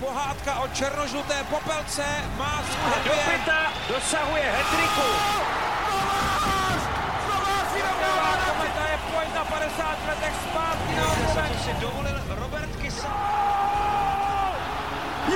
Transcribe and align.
pohádka 0.00 0.60
o 0.60 0.68
černožluté 0.68 1.34
popelce 1.50 2.04
má 2.38 2.62
svůj 2.62 2.90
happy 2.90 3.10
end. 3.34 3.50
dosahuje 3.88 4.42
hetriku. 4.42 5.08
Kometa 8.48 8.84
je 8.92 8.98
pojď 9.14 9.34
na 9.34 9.44
50 9.44 10.08
letech 10.08 10.34
zpátky 10.50 10.94
na 10.96 11.04
To 11.04 11.58
si 11.64 11.72
dovolil 11.80 12.18
Robert 12.40 12.76
Kysa. 12.76 13.14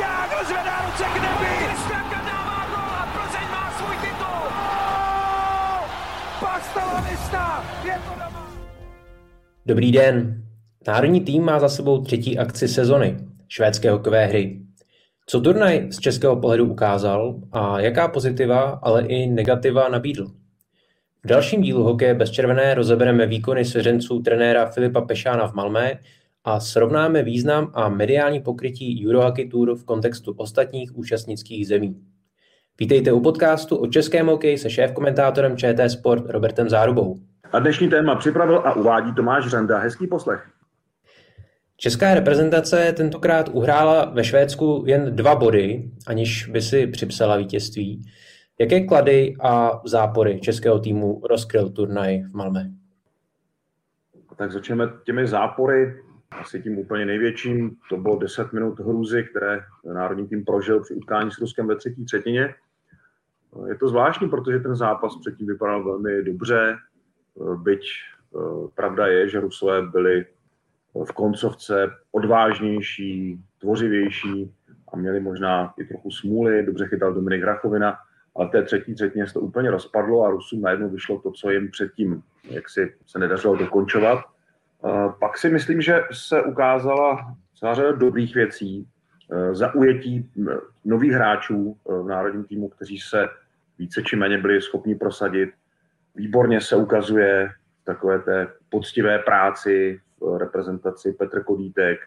Jágr 0.00 0.45
zvedá 0.46 0.82
ruce 0.86 1.04
k 1.04 1.14
nebi. 1.14 1.66
Kristianka 1.66 2.20
dává 2.20 2.66
gol 2.70 2.92
a 3.02 3.08
Plzeň 3.14 3.48
má 3.50 3.72
svůj 3.79 3.96
titul. 3.96 4.42
Pastalanista, 6.40 7.64
je 7.84 7.94
to 7.94 8.14
doma. 8.14 8.46
Dobrý 9.66 9.92
den. 9.92 10.44
Národní 10.86 11.20
tým 11.20 11.44
má 11.44 11.60
za 11.60 11.68
sebou 11.68 12.02
třetí 12.02 12.38
akci 12.38 12.68
sezony 12.68 13.32
švédské 13.53 13.91
hokejové 13.91 14.27
hry. 14.27 14.61
Co 15.26 15.40
turnaj 15.40 15.86
z 15.90 15.99
českého 15.99 16.36
pohledu 16.36 16.64
ukázal 16.64 17.40
a 17.53 17.81
jaká 17.81 18.09
pozitiva, 18.09 18.81
ale 18.82 19.07
i 19.07 19.26
negativa 19.26 19.89
nabídl? 19.89 20.26
V 21.25 21.26
dalším 21.26 21.62
dílu 21.62 21.82
Hokeje 21.82 22.14
bez 22.14 22.31
červené 22.31 22.75
rozebereme 22.75 23.26
výkony 23.26 23.64
svěřenců 23.64 24.23
trenéra 24.23 24.67
Filipa 24.67 25.00
Pešána 25.00 25.49
v 25.49 25.54
Malmé 25.54 25.99
a 26.45 26.61
srovnáme 26.61 27.23
význam 27.23 27.71
a 27.75 27.89
mediální 27.89 28.40
pokrytí 28.40 29.07
Eurohockey 29.09 29.49
Tour 29.49 29.75
v 29.75 29.84
kontextu 29.84 30.32
ostatních 30.37 30.96
účastnických 30.96 31.67
zemí. 31.67 32.00
Vítejte 32.81 33.12
u 33.12 33.20
podcastu 33.20 33.77
o 33.77 33.87
českém 33.87 34.27
hokeji 34.27 34.59
se 34.59 34.69
šéf-komentátorem 34.69 35.56
ČT 35.56 35.91
Sport 35.91 36.31
Robertem 36.31 36.69
Zárubou. 36.69 37.19
A 37.53 37.59
dnešní 37.59 37.89
téma 37.89 38.14
připravil 38.14 38.59
a 38.64 38.77
uvádí 38.77 39.14
Tomáš 39.14 39.47
Řenda. 39.47 39.78
Hezký 39.78 40.06
poslech. 40.06 40.61
Česká 41.83 42.14
reprezentace 42.14 42.92
tentokrát 42.97 43.48
uhrála 43.53 44.05
ve 44.05 44.25
Švédsku 44.25 44.84
jen 44.86 45.17
dva 45.17 45.34
body, 45.34 45.91
aniž 46.06 46.47
by 46.47 46.62
si 46.62 46.87
připsala 46.87 47.37
vítězství. 47.37 48.03
Jaké 48.61 48.81
klady 48.81 49.34
a 49.41 49.81
zápory 49.84 50.41
českého 50.41 50.79
týmu 50.79 51.23
rozkryl 51.31 51.71
turnaj 51.71 52.23
v 52.23 52.34
Malmé? 52.34 52.71
Tak 54.37 54.53
začneme 54.53 54.93
těmi 55.05 55.27
zápory. 55.27 56.03
Asi 56.31 56.62
tím 56.62 56.79
úplně 56.79 57.06
největším, 57.06 57.77
to 57.91 57.97
bylo 57.97 58.19
10 58.19 58.53
minut 58.53 58.81
hrůzy, 58.81 59.25
které 59.31 59.61
národní 59.95 60.28
tým 60.28 60.45
prožil 60.45 60.81
při 60.81 60.95
utkání 60.95 61.31
s 61.31 61.39
Ruskem 61.39 61.67
ve 61.67 61.77
třetí 61.77 62.05
třetině. 62.05 62.55
Je 63.69 63.75
to 63.75 63.89
zvláštní, 63.89 64.28
protože 64.28 64.59
ten 64.59 64.77
zápas 64.77 65.12
předtím 65.21 65.47
vypadal 65.47 65.84
velmi 65.84 66.23
dobře, 66.23 66.77
byť 67.62 67.81
eh, 68.37 68.69
pravda 68.75 69.06
je, 69.06 69.28
že 69.28 69.41
Rusové 69.41 69.83
byli 69.83 70.25
v 70.95 71.12
koncovce 71.12 71.91
odvážnější, 72.12 73.41
tvořivější 73.61 74.53
a 74.93 74.97
měli 74.97 75.21
možná 75.21 75.75
i 75.79 75.84
trochu 75.84 76.11
smůly. 76.11 76.62
Dobře 76.67 76.87
chytal 76.87 77.15
Dominik 77.15 77.45
Rachovina, 77.45 77.97
ale 78.37 78.49
té 78.49 78.62
třetí 78.62 78.95
třetině 78.95 79.27
se 79.27 79.33
to 79.33 79.41
úplně 79.41 79.71
rozpadlo 79.71 80.25
a 80.25 80.31
Rusům 80.31 80.62
najednou 80.62 80.89
vyšlo 80.89 81.19
to, 81.19 81.31
co 81.31 81.51
jim 81.51 81.71
předtím 81.71 82.23
jak 82.51 82.69
si 82.69 82.95
se 83.07 83.19
nedařilo 83.19 83.57
dokončovat. 83.57 84.25
Pak 85.21 85.39
si 85.39 85.51
myslím, 85.51 85.81
že 85.81 86.01
se 86.12 86.43
ukázala 86.43 87.37
celá 87.59 87.75
řada 87.75 87.93
dobrých 87.93 88.34
věcí, 88.34 88.87
e, 89.33 89.55
zaujetí 89.55 90.31
nových 90.84 91.12
hráčů 91.12 91.77
e, 91.77 92.03
v 92.03 92.06
národním 92.06 92.45
týmu, 92.45 92.69
kteří 92.69 92.99
se 92.99 93.29
více 93.79 94.03
či 94.03 94.17
méně 94.17 94.39
byli 94.39 94.62
schopni 94.62 94.95
prosadit. 94.95 95.51
Výborně 96.15 96.61
se 96.61 96.77
ukazuje 96.77 97.51
takové 97.84 98.19
té 98.19 98.49
poctivé 98.69 99.19
práci 99.19 100.01
reprezentaci 100.39 101.12
Petr 101.12 101.42
Kodítek, 101.42 101.98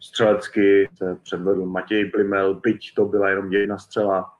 střelecky 0.00 0.88
se 0.94 1.16
předvedl 1.22 1.66
Matěj 1.66 2.10
Blimel, 2.10 2.54
byť 2.54 2.94
to 2.96 3.04
byla 3.04 3.28
jenom 3.30 3.52
jedna 3.52 3.78
střela. 3.78 4.30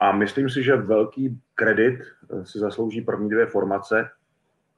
A 0.00 0.12
myslím 0.12 0.50
si, 0.50 0.62
že 0.62 0.76
velký 0.76 1.40
kredit 1.54 2.00
eh, 2.00 2.46
si 2.46 2.58
zaslouží 2.58 3.00
první 3.00 3.30
dvě 3.30 3.46
formace 3.46 4.10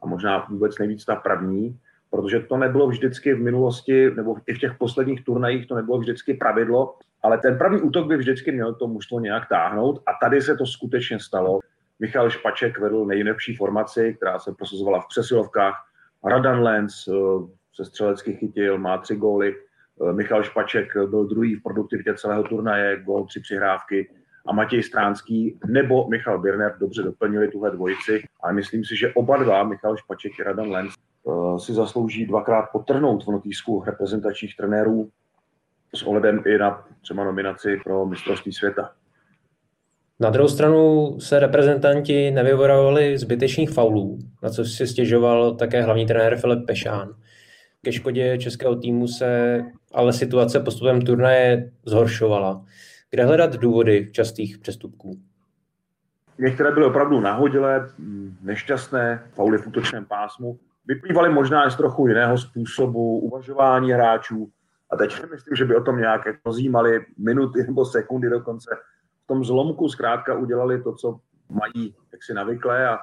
a 0.03 0.06
možná 0.06 0.47
vůbec 0.50 0.78
nejvíc 0.78 1.04
ta 1.04 1.16
první, 1.16 1.78
protože 2.10 2.41
to 2.41 2.56
nebylo 2.56 2.88
vždycky 2.88 3.34
v 3.34 3.41
minulosti, 3.41 4.10
nebo 4.10 4.37
i 4.47 4.54
v 4.54 4.59
těch 4.59 4.75
posledních 4.78 5.25
turnajích 5.25 5.66
to 5.66 5.75
nebylo 5.75 5.99
vždycky 5.99 6.34
pravidlo, 6.34 6.99
ale 7.22 7.38
ten 7.38 7.59
první 7.59 7.81
útok 7.81 8.09
by 8.09 8.16
vždycky 8.16 8.53
měl 8.53 8.75
to 8.75 8.87
mužstvo 8.87 9.20
nějak 9.20 9.49
táhnout 9.49 10.03
a 10.06 10.10
tady 10.22 10.43
se 10.43 10.56
to 10.56 10.66
skutečně 10.66 11.20
stalo. 11.20 11.60
Michal 12.00 12.31
Špaček 12.31 12.78
vedl 12.78 13.06
nejlepší 13.06 13.56
formaci, 13.56 14.14
která 14.14 14.38
se 14.38 14.53
prosazovala 14.53 15.00
v 15.00 15.09
přesilovkách. 15.09 15.75
Radan 16.25 16.62
Lenz 16.62 17.09
eh, 17.09 17.12
se 17.75 17.84
střelecky 17.84 18.33
chytil, 18.33 18.78
má 18.78 18.99
tři 18.99 19.16
góly. 19.16 19.55
Eh, 19.55 20.12
Michal 20.12 20.43
Špaček 20.43 20.97
byl 20.97 21.27
druhý 21.27 21.55
v 21.55 21.62
produktivitě 21.62 22.15
celého 22.15 22.43
turnaje, 22.43 23.03
gól, 23.03 23.27
tři 23.27 23.41
přihrávky 23.41 24.10
a 24.47 24.53
Matěj 24.53 24.83
Stránský 24.83 25.59
nebo 25.66 26.09
Michal 26.09 26.38
Birner 26.38 26.77
dobře 26.81 27.03
doplnili 27.03 27.49
tuhle 27.49 27.71
dvojici, 27.71 28.22
ale 28.43 28.53
myslím 28.53 28.84
si, 28.84 28.97
že 28.97 29.15
oba 29.15 29.37
dva, 29.37 29.65
Michal 29.65 29.97
Špaček 29.97 30.38
i 30.38 30.43
Radan 30.43 30.71
Lenz, 30.71 30.94
eh, 30.94 31.59
si 31.59 31.72
zaslouží 31.72 32.27
dvakrát 32.27 32.66
potrhnout 32.72 33.25
v 33.25 33.28
notýsku 33.28 33.84
reprezentačních 33.87 34.56
trenérů 34.56 35.11
s 35.94 36.03
ohledem 36.03 36.43
i 36.47 36.59
na 36.59 36.87
třeba 37.03 37.25
nominaci 37.25 37.81
pro 37.84 38.06
mistrovství 38.06 38.53
světa. 38.53 38.93
Na 40.21 40.31
druhou 40.31 40.49
stranu 40.49 41.11
se 41.21 41.38
reprezentanti 41.38 42.31
nevyvorovali 42.31 43.19
zbytečných 43.19 43.71
faulů, 43.71 44.19
na 44.43 44.50
co 44.50 44.65
si 44.65 44.87
stěžoval 44.87 45.55
také 45.55 45.82
hlavní 45.82 46.06
trenér 46.06 46.37
Filip 46.37 46.66
Pešán. 46.66 47.15
Ke 47.84 47.93
škodě 47.93 48.38
českého 48.38 48.76
týmu 48.76 49.09
se 49.09 49.60
ale 49.94 50.12
situace 50.12 50.60
postupem 50.60 51.03
turnaje 51.03 51.72
zhoršovala. 51.84 52.65
Kde 53.10 53.25
hledat 53.25 53.56
důvody 53.56 54.09
častých 54.12 54.59
přestupků? 54.59 55.20
Některé 56.38 56.72
byly 56.72 56.87
opravdu 56.87 57.20
nahodilé, 57.20 57.91
nešťastné, 58.43 59.22
fauly 59.34 59.59
v 59.59 59.66
útočném 59.66 60.04
pásmu. 60.04 60.59
Vyplývaly 60.87 61.32
možná 61.32 61.70
z 61.70 61.76
trochu 61.76 62.06
jiného 62.06 62.38
způsobu 62.38 63.19
uvažování 63.19 63.93
hráčů. 63.93 64.50
A 64.91 64.97
teď 64.97 65.22
myslím, 65.31 65.56
že 65.56 65.64
by 65.64 65.76
o 65.76 65.82
tom 65.82 65.99
nějak 65.99 66.20
rozjímali 66.47 67.00
minuty 67.19 67.62
nebo 67.66 67.84
sekundy 67.84 68.31
dokonce 68.31 68.70
v 69.25 69.26
tom 69.26 69.44
zlomku 69.44 69.88
zkrátka 69.88 70.34
udělali 70.34 70.82
to, 70.82 70.93
co 70.94 71.20
mají 71.50 71.94
jaksi 72.12 72.34
navyklé 72.34 72.88
a 72.88 72.99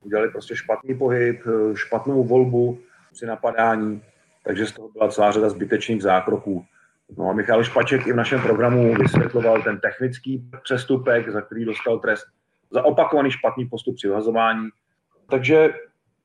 udělali 0.00 0.30
prostě 0.30 0.56
špatný 0.56 0.94
pohyb, 0.94 1.40
špatnou 1.74 2.24
volbu 2.24 2.78
při 3.14 3.26
napadání, 3.26 4.02
takže 4.44 4.66
z 4.66 4.72
toho 4.72 4.88
byla 4.88 5.08
celá 5.08 5.30
řada 5.30 5.48
zbytečných 5.48 6.02
zákroků. 6.02 6.64
No 7.18 7.30
a 7.30 7.32
Michal 7.32 7.64
Špaček 7.64 8.06
i 8.06 8.12
v 8.12 8.16
našem 8.16 8.42
programu 8.42 8.94
vysvětloval 8.94 9.62
ten 9.62 9.80
technický 9.80 10.50
přestupek, 10.62 11.28
za 11.28 11.40
který 11.40 11.64
dostal 11.64 11.98
trest 11.98 12.26
za 12.70 12.84
opakovaný 12.84 13.30
špatný 13.30 13.66
postup 13.66 13.96
při 13.96 14.08
vazování. 14.08 14.68
Takže 15.30 15.74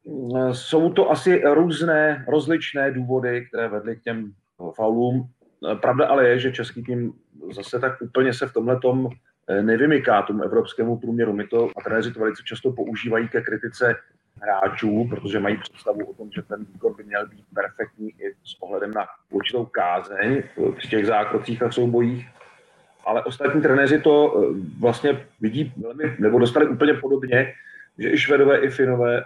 mm, 0.06 0.54
jsou 0.54 0.94
to 0.94 1.12
asi 1.12 1.42
různé, 1.46 2.26
rozličné 2.28 2.92
důvody, 2.92 3.46
které 3.46 3.68
vedly 3.68 3.96
k 3.96 4.04
těm 4.04 4.34
faulům. 4.76 5.30
Pravda 5.82 6.08
ale 6.08 6.28
je, 6.28 6.40
že 6.40 6.52
český 6.52 6.84
tým 6.84 7.14
zase 7.56 7.80
tak 7.80 8.02
úplně 8.02 8.34
se 8.34 8.48
v 8.48 8.54
tomhle 8.54 8.80
tom 8.80 9.10
eh, 9.48 9.64
nevymyká 9.64 10.22
tomu 10.22 10.44
evropskému 10.44 10.98
průměru. 10.98 11.34
My 11.34 11.48
to 11.48 11.70
a 11.78 11.82
trenéři 11.84 12.12
to 12.12 12.20
velice 12.20 12.44
často 12.46 12.72
používají 12.72 13.28
ke 13.28 13.42
kritice 13.42 13.96
hráčů, 14.42 15.08
protože 15.10 15.40
mají 15.40 15.58
představu 15.58 16.06
o 16.06 16.14
tom, 16.14 16.32
že 16.32 16.42
ten 16.42 16.66
výkon 16.74 16.94
by 16.98 17.04
měl 17.04 17.28
být 17.28 17.46
perfektní 17.54 18.10
i 18.10 18.34
s 18.44 18.62
ohledem 18.62 18.92
na 18.92 19.06
určitou 19.32 19.66
kázeň 19.66 20.44
v 20.58 20.90
těch 20.90 21.06
zákrocích 21.06 21.64
a 21.64 21.72
soubojích. 21.72 22.28
Ale 23.06 23.24
ostatní 23.24 23.62
trenéři 23.62 24.02
to 24.02 24.36
eh, 24.38 24.56
vlastně 24.80 25.26
vidí 25.42 25.74
velmi, 25.78 26.16
nebo 26.20 26.40
dostali 26.40 26.68
úplně 26.68 26.94
podobně, 26.94 27.54
že 27.98 28.12
i 28.12 28.18
Švedové, 28.18 28.58
i 28.60 28.70
Finové, 28.70 29.24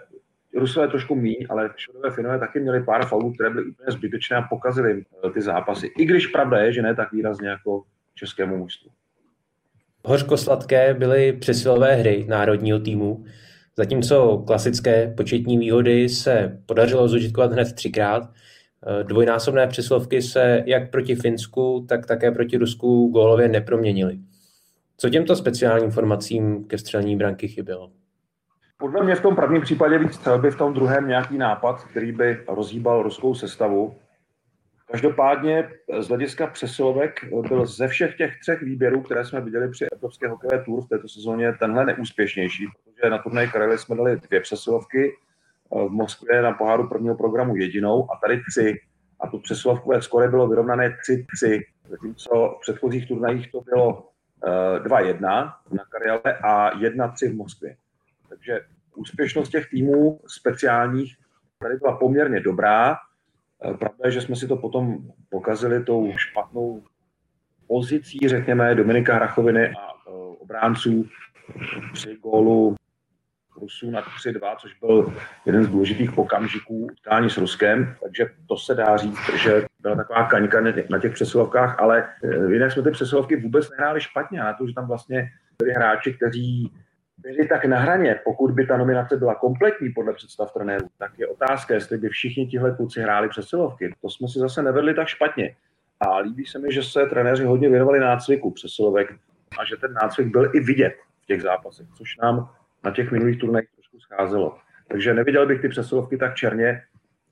Rusové 0.55 0.87
trošku 0.87 1.15
míň, 1.15 1.45
ale 1.49 1.69
Švedové, 1.75 2.11
Finové 2.11 2.39
taky 2.39 2.59
měli 2.59 2.83
pár 2.83 3.05
faulů, 3.05 3.33
které 3.33 3.49
byly 3.49 3.65
úplně 3.65 3.91
zbytečné 3.91 4.37
a 4.37 4.41
pokazily 4.41 5.05
eh, 5.25 5.29
ty 5.29 5.41
zápasy. 5.41 5.91
I 5.97 6.05
když 6.05 6.27
pravda 6.27 6.57
je, 6.57 6.73
že 6.73 6.81
ne 6.81 6.95
tak 6.95 7.11
výrazně 7.11 7.49
jako 7.49 7.83
českému 8.15 8.57
mužstvu. 8.57 8.91
Hořko-sladké 10.05 10.93
byly 10.93 11.33
přesilové 11.33 11.95
hry 11.95 12.25
národního 12.29 12.79
týmu. 12.79 13.25
Zatímco 13.77 14.43
klasické 14.47 15.13
početní 15.17 15.57
výhody 15.57 16.09
se 16.09 16.61
podařilo 16.65 17.07
zužitkovat 17.07 17.51
hned 17.51 17.73
třikrát, 17.73 18.23
eh, 18.23 19.03
dvojnásobné 19.03 19.67
přeslovky 19.67 20.21
se 20.21 20.63
jak 20.65 20.91
proti 20.91 21.15
Finsku, 21.15 21.85
tak 21.89 22.05
také 22.05 22.31
proti 22.31 22.57
Rusku 22.57 23.07
gólově 23.07 23.47
neproměnily. 23.47 24.19
Co 24.97 25.09
těmto 25.09 25.35
speciálním 25.35 25.91
formacím 25.91 26.63
ke 26.63 26.77
střelení 26.77 27.15
branky 27.15 27.47
chybělo? 27.47 27.91
Podle 28.77 29.03
mě 29.03 29.15
v 29.15 29.21
tom 29.21 29.35
prvním 29.35 29.61
případě 29.61 29.97
víc 29.97 30.13
střelby, 30.13 30.51
v 30.51 30.57
tom 30.57 30.73
druhém 30.73 31.07
nějaký 31.07 31.37
nápad, 31.37 31.83
který 31.83 32.11
by 32.11 32.37
rozhýbal 32.47 33.03
ruskou 33.03 33.35
sestavu. 33.35 33.95
Každopádně 34.91 35.69
z 35.99 36.07
hlediska 36.07 36.47
přesilovek 36.47 37.25
byl 37.47 37.65
ze 37.65 37.87
všech 37.87 38.17
těch 38.17 38.39
třech 38.39 38.61
výběrů, 38.61 39.01
které 39.01 39.25
jsme 39.25 39.41
viděli 39.41 39.69
při 39.69 39.85
Evropské 39.91 40.27
hokejové 40.27 40.65
tour 40.65 40.85
v 40.85 40.89
této 40.89 41.07
sezóně, 41.07 41.53
tenhle 41.53 41.85
neúspěšnější, 41.85 42.67
protože 42.67 43.09
na 43.09 43.17
turnaji 43.17 43.47
Karely 43.47 43.77
jsme 43.77 43.95
dali 43.95 44.17
dvě 44.17 44.39
přesilovky, 44.39 45.13
v 45.71 45.89
Moskvě 45.89 46.41
na 46.41 46.51
poháru 46.51 46.89
prvního 46.89 47.15
programu 47.15 47.55
jedinou 47.55 48.11
a 48.11 48.19
tady 48.21 48.41
tři. 48.49 48.79
a 49.19 49.27
to 49.27 49.39
přesilovkové 49.39 50.01
skore 50.01 50.27
bylo 50.27 50.47
vyrovnané 50.47 50.89
3-3, 50.89 51.61
zatímco 51.89 52.55
v 52.57 52.61
předchozích 52.61 53.07
turnajích 53.07 53.51
to 53.51 53.61
bylo 53.61 54.09
2-1 54.41 55.19
na 55.71 55.85
Karjale 55.89 56.37
a 56.43 56.79
1-3 56.79 57.31
v 57.31 57.35
Moskvě. 57.35 57.75
Takže 58.29 58.61
úspěšnost 58.95 59.49
těch 59.49 59.69
týmů 59.69 60.19
speciálních 60.27 61.15
tady 61.59 61.75
byla 61.75 61.97
poměrně 61.97 62.39
dobrá. 62.39 62.97
Pravda 63.63 64.05
je, 64.05 64.11
že 64.11 64.21
jsme 64.21 64.35
si 64.35 64.47
to 64.47 64.57
potom 64.57 64.97
pokazili 65.29 65.83
tou 65.83 66.13
špatnou 66.17 66.83
pozicí, 67.67 68.19
řekněme, 68.25 68.75
Dominika 68.75 69.15
Hrachoviny 69.15 69.69
a 69.69 70.07
obránců 70.39 71.05
při 71.93 72.17
gólu 72.17 72.75
Rusů 73.61 73.91
na 73.91 74.01
3-2, 74.01 74.55
což 74.57 74.79
byl 74.79 75.13
jeden 75.45 75.63
z 75.63 75.67
důležitých 75.67 76.17
okamžiků 76.17 76.87
utkání 76.91 77.29
s 77.29 77.37
Ruskem, 77.37 77.95
takže 78.03 78.29
to 78.47 78.57
se 78.57 78.75
dá 78.75 78.97
říct, 78.97 79.29
že 79.43 79.65
byla 79.79 79.95
taková 79.95 80.23
kaňka 80.23 80.61
na 80.89 80.99
těch 80.99 81.13
přesilovkách, 81.13 81.79
ale 81.79 82.09
eh, 82.23 82.53
jinak 82.53 82.71
jsme 82.71 82.83
ty 82.83 82.91
přesilovky 82.91 83.35
vůbec 83.35 83.69
nehráli 83.69 84.01
špatně 84.01 84.39
na 84.39 84.53
to, 84.53 84.67
že 84.67 84.73
tam 84.73 84.87
vlastně 84.87 85.29
byli 85.57 85.71
hráči, 85.71 86.13
kteří 86.13 86.71
byli 87.23 87.47
tak 87.47 87.65
na 87.65 87.79
hraně, 87.79 88.19
pokud 88.23 88.51
by 88.51 88.65
ta 88.67 88.77
nominace 88.77 89.17
byla 89.17 89.35
kompletní 89.35 89.89
podle 89.89 90.13
představ 90.13 90.53
trenérů, 90.53 90.87
tak 90.97 91.19
je 91.19 91.27
otázka, 91.27 91.73
jestli 91.73 91.97
by 91.97 92.09
všichni 92.09 92.47
tihle 92.47 92.75
kluci 92.75 93.01
hráli 93.01 93.29
přesilovky. 93.29 93.93
To 94.01 94.09
jsme 94.09 94.27
si 94.27 94.39
zase 94.39 94.63
nevedli 94.63 94.93
tak 94.93 95.07
špatně. 95.07 95.55
A 95.99 96.17
líbí 96.17 96.45
se 96.45 96.59
mi, 96.59 96.73
že 96.73 96.83
se 96.83 97.05
trenéři 97.05 97.43
hodně 97.43 97.69
věnovali 97.69 97.99
nácviku 97.99 98.51
přesilovek 98.51 99.13
a 99.59 99.65
že 99.65 99.77
ten 99.77 99.93
nácvik 99.93 100.27
byl 100.27 100.51
i 100.53 100.59
vidět 100.59 100.93
v 101.23 101.25
těch 101.25 101.41
zápasech, 101.41 101.87
což 101.97 102.17
nám 102.17 102.49
na 102.83 102.91
těch 102.91 103.11
minulých 103.11 103.39
turnajích 103.39 103.69
trošku 103.75 103.99
scházelo. 103.99 104.57
Takže 104.87 105.13
neviděl 105.13 105.47
bych 105.47 105.61
ty 105.61 105.69
přesilovky 105.69 106.17
tak 106.17 106.35
černě, 106.35 106.83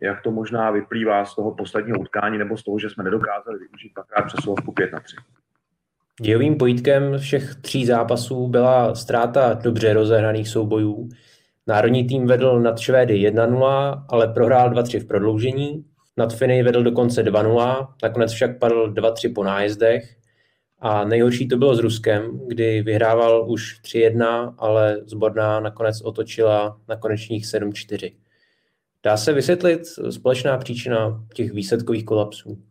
jak 0.01 0.21
to 0.21 0.31
možná 0.31 0.71
vyplývá 0.71 1.25
z 1.25 1.35
toho 1.35 1.55
posledního 1.55 1.99
utkání 1.99 2.37
nebo 2.37 2.57
z 2.57 2.63
toho, 2.63 2.79
že 2.79 2.89
jsme 2.89 3.03
nedokázali 3.03 3.59
využít 3.59 3.93
dvakrát 3.93 4.21
přesilovku 4.21 4.71
5 4.71 4.91
na 4.91 4.99
3. 4.99 5.15
Dějovým 6.21 6.55
pojítkem 6.55 7.17
všech 7.17 7.55
tří 7.55 7.85
zápasů 7.85 8.47
byla 8.47 8.95
ztráta 8.95 9.53
dobře 9.53 9.93
rozehraných 9.93 10.47
soubojů. 10.47 11.09
Národní 11.67 12.07
tým 12.07 12.27
vedl 12.27 12.59
nad 12.59 12.79
Švédy 12.79 13.29
1-0, 13.29 14.05
ale 14.09 14.27
prohrál 14.27 14.69
2-3 14.69 14.99
v 14.99 15.07
prodloužení. 15.07 15.85
Nad 16.17 16.35
Finy 16.35 16.63
vedl 16.63 16.83
dokonce 16.83 17.23
2-0, 17.23 17.87
nakonec 18.03 18.31
však 18.31 18.59
padl 18.59 18.93
2-3 18.93 19.33
po 19.33 19.43
nájezdech. 19.43 20.15
A 20.79 21.03
nejhorší 21.03 21.47
to 21.47 21.57
bylo 21.57 21.75
s 21.75 21.79
Ruskem, 21.79 22.39
kdy 22.47 22.81
vyhrával 22.81 23.51
už 23.51 23.81
3-1, 23.81 24.55
ale 24.57 24.97
zborná 25.05 25.59
nakonec 25.59 26.01
otočila 26.01 26.77
na 26.89 26.95
konečných 26.95 27.45
7-4. 27.45 28.13
Dá 29.03 29.17
se 29.17 29.33
vysvětlit 29.33 29.81
společná 30.09 30.57
příčina 30.57 31.25
těch 31.33 31.51
výsledkových 31.51 32.05
kolapsů? 32.05 32.70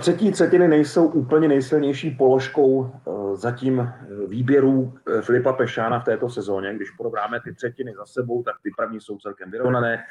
Třetí 0.00 0.32
třetiny 0.32 0.68
nejsou 0.68 1.06
úplně 1.06 1.48
nejsilnější 1.48 2.10
položkou 2.10 2.92
eh, 2.94 3.36
zatím 3.36 3.80
eh, 3.80 4.26
výběrů 4.26 4.94
eh, 5.18 5.22
Filipa 5.22 5.52
Pešána 5.52 6.00
v 6.00 6.04
této 6.04 6.30
sezóně. 6.30 6.74
Když 6.74 6.90
porovnáme 6.90 7.40
ty 7.40 7.54
třetiny 7.54 7.94
za 7.94 8.06
sebou, 8.06 8.42
tak 8.42 8.54
ty 8.62 8.70
první 8.76 9.00
jsou 9.00 9.18
celkem 9.18 9.50
vyrovnané. 9.50 10.04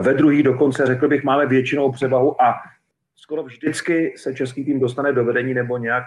Ve 0.00 0.14
druhý 0.14 0.42
dokonce, 0.42 0.86
řekl 0.86 1.08
bych, 1.08 1.24
máme 1.24 1.46
většinou 1.46 1.92
převahu 1.92 2.42
a 2.42 2.54
skoro 3.16 3.42
vždycky 3.42 4.14
se 4.16 4.34
český 4.34 4.64
tým 4.64 4.80
dostane 4.80 5.12
do 5.12 5.24
vedení 5.24 5.54
nebo 5.54 5.78
nějak 5.78 6.04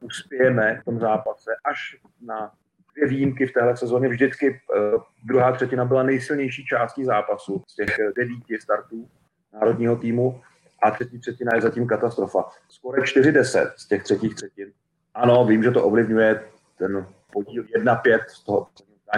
uspějeme 0.00 0.78
v 0.80 0.84
tom 0.84 1.00
zápase. 1.00 1.50
Až 1.64 1.96
na 2.26 2.50
dvě 2.94 3.08
výjimky 3.08 3.46
v 3.46 3.52
téhle 3.52 3.76
sezóně 3.76 4.08
vždycky 4.08 4.50
uh, 4.50 5.02
druhá 5.24 5.52
třetina 5.52 5.84
byla 5.84 6.02
nejsilnější 6.02 6.64
částí 6.64 7.04
zápasu 7.04 7.62
z 7.68 7.74
těch 7.74 7.96
devíti 8.16 8.58
startů 8.60 9.08
národního 9.52 9.96
týmu 9.96 10.40
a 10.82 10.90
třetí 10.90 11.18
třetina 11.18 11.54
je 11.54 11.60
zatím 11.60 11.86
katastrofa. 11.86 12.44
Skoro 12.68 13.02
4-10 13.02 13.72
z 13.76 13.88
těch 13.88 14.02
třetích 14.02 14.34
třetin. 14.34 14.72
Ano, 15.14 15.44
vím, 15.44 15.62
že 15.62 15.70
to 15.70 15.84
ovlivňuje 15.84 16.44
ten 16.78 17.06
podíl 17.32 17.62
1-5 17.62 18.18
z 18.28 18.44
toho 18.44 18.66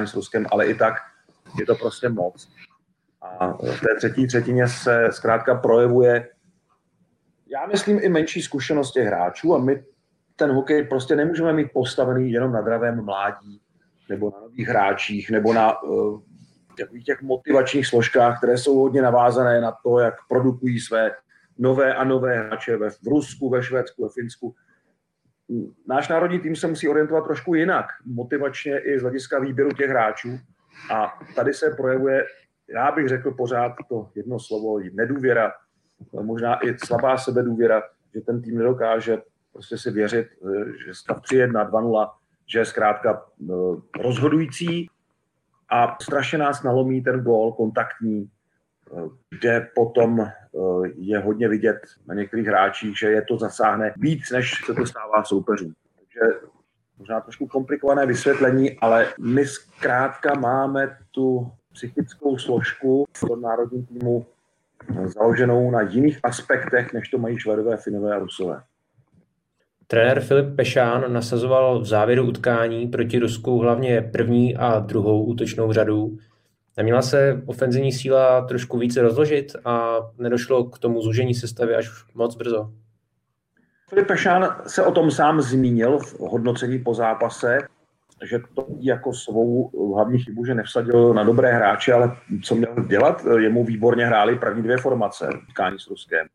s 0.05 0.15
Ruskem, 0.15 0.47
ale 0.53 0.67
i 0.67 0.75
tak 0.75 0.95
je 1.59 1.67
to 1.67 1.75
prostě 1.75 2.09
moc. 2.09 2.49
A 3.23 3.53
v 3.53 3.81
té 3.81 3.97
třetí 3.97 4.27
třetině 4.27 4.69
se 4.69 5.09
zkrátka 5.13 5.55
projevuje 5.55 6.29
já 7.55 7.67
myslím 7.67 7.99
i 8.03 8.09
menší 8.09 8.43
zkušenost 8.43 8.93
těch 8.93 9.07
hráčů 9.07 9.55
a 9.55 9.59
my 9.59 9.85
ten 10.37 10.53
hokej 10.53 10.85
prostě 10.85 11.17
nemůžeme 11.17 11.53
mít 11.53 11.73
postavený 11.73 12.33
jenom 12.33 12.53
na 12.53 12.61
dravém 12.61 13.05
mládí 13.05 13.61
nebo 14.09 14.31
na 14.31 14.41
nových 14.41 14.69
hráčích 14.69 15.31
nebo 15.31 15.53
na 15.53 15.83
uh, 15.83 16.21
těch 17.05 17.23
motivačních 17.23 17.87
složkách, 17.87 18.39
které 18.39 18.59
jsou 18.59 18.79
hodně 18.79 19.03
navázané 19.03 19.61
na 19.61 19.73
to, 19.83 19.99
jak 19.99 20.15
produkují 20.29 20.81
své 20.81 21.11
nové 21.59 21.95
a 21.95 22.05
nové 22.05 22.39
hráče 22.39 22.77
ve, 22.77 22.91
v 22.91 23.07
Rusku, 23.07 23.51
ve 23.51 23.63
Švédsku, 23.63 24.03
ve 24.03 24.09
Finsku. 24.09 24.55
Náš 25.89 26.09
národní 26.09 26.41
tým 26.41 26.57
se 26.57 26.67
musí 26.67 26.89
orientovat 26.89 27.25
trošku 27.25 27.55
jinak, 27.55 27.87
motivačně 28.05 28.79
i 28.79 28.99
z 28.99 29.03
hlediska 29.03 29.39
výběru 29.39 29.71
těch 29.71 29.91
hráčů. 29.91 30.39
A 30.93 31.19
tady 31.35 31.55
se 31.55 31.71
projevuje, 31.71 32.27
já 32.69 32.93
bych 32.93 33.09
řekl 33.09 33.31
pořád 33.31 33.73
to 33.89 34.11
jedno 34.15 34.41
slovo, 34.41 34.81
nedůvěra 34.93 35.53
možná 36.23 36.67
i 36.67 36.79
slabá 36.79 37.19
sebedůvěra, 37.19 37.83
že 38.15 38.21
ten 38.21 38.43
tým 38.43 38.59
nedokáže 38.59 39.19
prostě 39.53 39.79
si 39.79 39.91
věřit, 39.91 40.27
že 40.87 40.95
stav 40.95 41.19
3-1, 41.19 41.71
2-0, 41.71 42.11
že 42.47 42.59
je 42.59 42.65
zkrátka 42.65 43.23
eh, 43.43 43.53
rozhodující 44.03 44.91
a 45.69 45.97
strašně 46.03 46.39
nás 46.39 46.63
nalomí 46.63 47.03
ten 47.03 47.21
gól 47.21 47.53
kontaktní, 47.53 48.31
kde 49.31 49.69
potom 49.75 50.27
je 50.95 51.19
hodně 51.19 51.49
vidět 51.49 51.79
na 52.07 52.15
některých 52.15 52.47
hráčích, 52.47 52.99
že 52.99 53.07
je 53.11 53.23
to 53.23 53.39
zasáhne 53.39 53.95
víc, 53.97 54.31
než 54.31 54.65
se 54.67 54.75
to 54.75 54.87
stává 54.87 55.25
soupeřům. 55.25 55.75
Takže 55.97 56.41
možná 56.99 57.21
trošku 57.21 57.47
komplikované 57.47 58.07
vysvětlení, 58.07 58.79
ale 58.79 59.07
my 59.21 59.47
zkrátka 59.47 60.35
máme 60.35 60.97
tu 61.11 61.51
psychickou 61.73 62.39
složku 62.39 63.05
v 63.17 63.41
národním 63.41 63.87
týmu 63.87 64.27
založenou 65.05 65.71
na 65.71 65.81
jiných 65.81 66.19
aspektech, 66.23 66.93
než 66.93 67.09
to 67.09 67.19
mají 67.19 67.39
Švedové, 67.39 67.77
Finové 67.77 68.15
a 68.15 68.19
Rusové. 68.19 68.63
Trenér 69.87 70.21
Filip 70.21 70.57
Pešán 70.57 71.13
nasazoval 71.13 71.81
v 71.81 71.87
závěru 71.87 72.29
utkání 72.29 72.89
proti 72.89 73.19
Rusku 73.19 73.59
hlavně 73.59 74.03
první 74.03 74.57
a 74.57 74.79
druhou 74.79 75.25
útočnou 75.25 75.73
řadu. 75.73 76.19
Neměla 76.77 77.03
se 77.03 77.43
ofenzivní 77.47 77.93
síla 77.93 78.47
trošku 78.47 78.79
více 78.79 79.03
rozložit 79.03 79.53
a 79.65 79.97
nedošlo 80.19 80.65
k 80.65 80.79
tomu 80.79 81.03
zúžení 81.03 81.35
sestavy 81.35 81.75
až 81.75 81.89
moc 82.15 82.37
brzo? 82.37 82.73
Filip 83.89 84.07
Pešán 84.07 84.57
se 84.67 84.85
o 84.85 84.93
tom 84.93 85.11
sám 85.11 85.41
zmínil 85.41 85.99
v 85.99 86.21
hodnocení 86.21 86.79
po 86.79 86.95
zápase 86.95 87.59
že 88.23 88.39
to 88.55 88.67
jako 88.81 89.13
svou 89.13 89.71
hlavní 89.95 90.19
chybu, 90.19 90.45
že 90.45 90.55
nevsadil 90.55 91.15
na 91.15 91.25
dobré 91.25 91.53
hráče, 91.53 91.93
ale 91.93 92.17
co 92.43 92.55
měl 92.55 92.75
dělat? 92.89 93.25
Jemu 93.39 93.65
výborně 93.65 94.07
hráli 94.07 94.39
první 94.39 94.63
dvě 94.63 94.77
formace 94.77 95.29
tkání 95.51 95.79
s 95.79 95.87
Ruskem. 95.87 96.27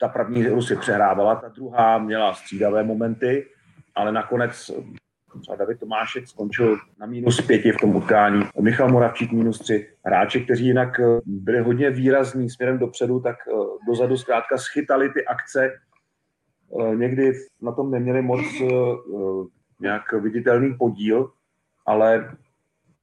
Ta 0.00 0.08
první 0.08 0.46
Rusy 0.46 0.76
přehrávala, 0.76 1.34
ta 1.34 1.48
druhá 1.48 1.98
měla 1.98 2.34
střídavé 2.34 2.82
momenty, 2.82 3.46
ale 3.94 4.12
nakonec 4.12 4.70
třeba 5.40 5.56
David 5.56 5.80
Tomášek 5.80 6.28
skončil 6.28 6.78
na 7.00 7.06
minus 7.06 7.40
pěti 7.40 7.72
v 7.72 7.76
tom 7.76 7.96
utkání, 7.96 8.42
Michal 8.60 8.88
Moravčík 8.88 9.32
minus 9.32 9.58
tři. 9.58 9.88
Hráči, 10.04 10.40
kteří 10.40 10.66
jinak 10.66 11.00
byli 11.26 11.60
hodně 11.60 11.90
výrazní 11.90 12.50
směrem 12.50 12.78
dopředu, 12.78 13.20
tak 13.20 13.36
eh, 13.48 13.52
dozadu 13.86 14.16
zkrátka 14.16 14.58
schytali 14.58 15.08
ty 15.08 15.24
akce. 15.24 15.72
Eh, 16.80 16.96
někdy 16.96 17.32
na 17.62 17.72
tom 17.72 17.90
neměli 17.90 18.22
moc 18.22 18.40
eh, 18.62 18.66
nějak 19.80 20.12
viditelný 20.12 20.74
podíl, 20.74 21.30
ale 21.86 22.36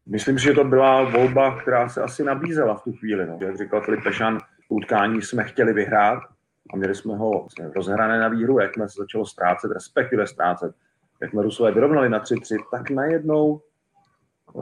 myslím 0.06 0.38
že 0.38 0.54
to 0.54 0.64
byla 0.64 1.10
volba, 1.10 1.62
která 1.62 1.90
se 1.90 2.02
asi 2.02 2.24
nabízela 2.24 2.76
v 2.76 2.84
tu 2.84 2.94
chvíli. 2.94 3.28
No. 3.28 3.38
Jak 3.42 3.58
říkal 3.58 3.82
Filip 3.82 4.04
Pešan, 4.04 4.38
utkání 4.70 5.22
jsme 5.22 5.44
chtěli 5.44 5.74
vyhrát 5.74 6.24
a 6.74 6.78
měli 6.78 6.96
jsme 6.96 7.18
ho 7.18 7.48
rozhrané 7.76 8.20
na 8.20 8.28
výhru, 8.28 8.60
jak 8.60 8.74
jsme 8.74 8.90
se 8.90 8.96
začalo 8.98 9.26
ztrácet, 9.26 9.72
respektive 9.72 10.28
ztrácet. 10.28 10.76
Jak 11.22 11.32
jsme 11.32 11.42
Rusové 11.42 11.72
vyrovnali 11.72 12.10
na 12.10 12.24
3-3, 12.24 12.58
tak 12.72 12.90
najednou 12.90 13.62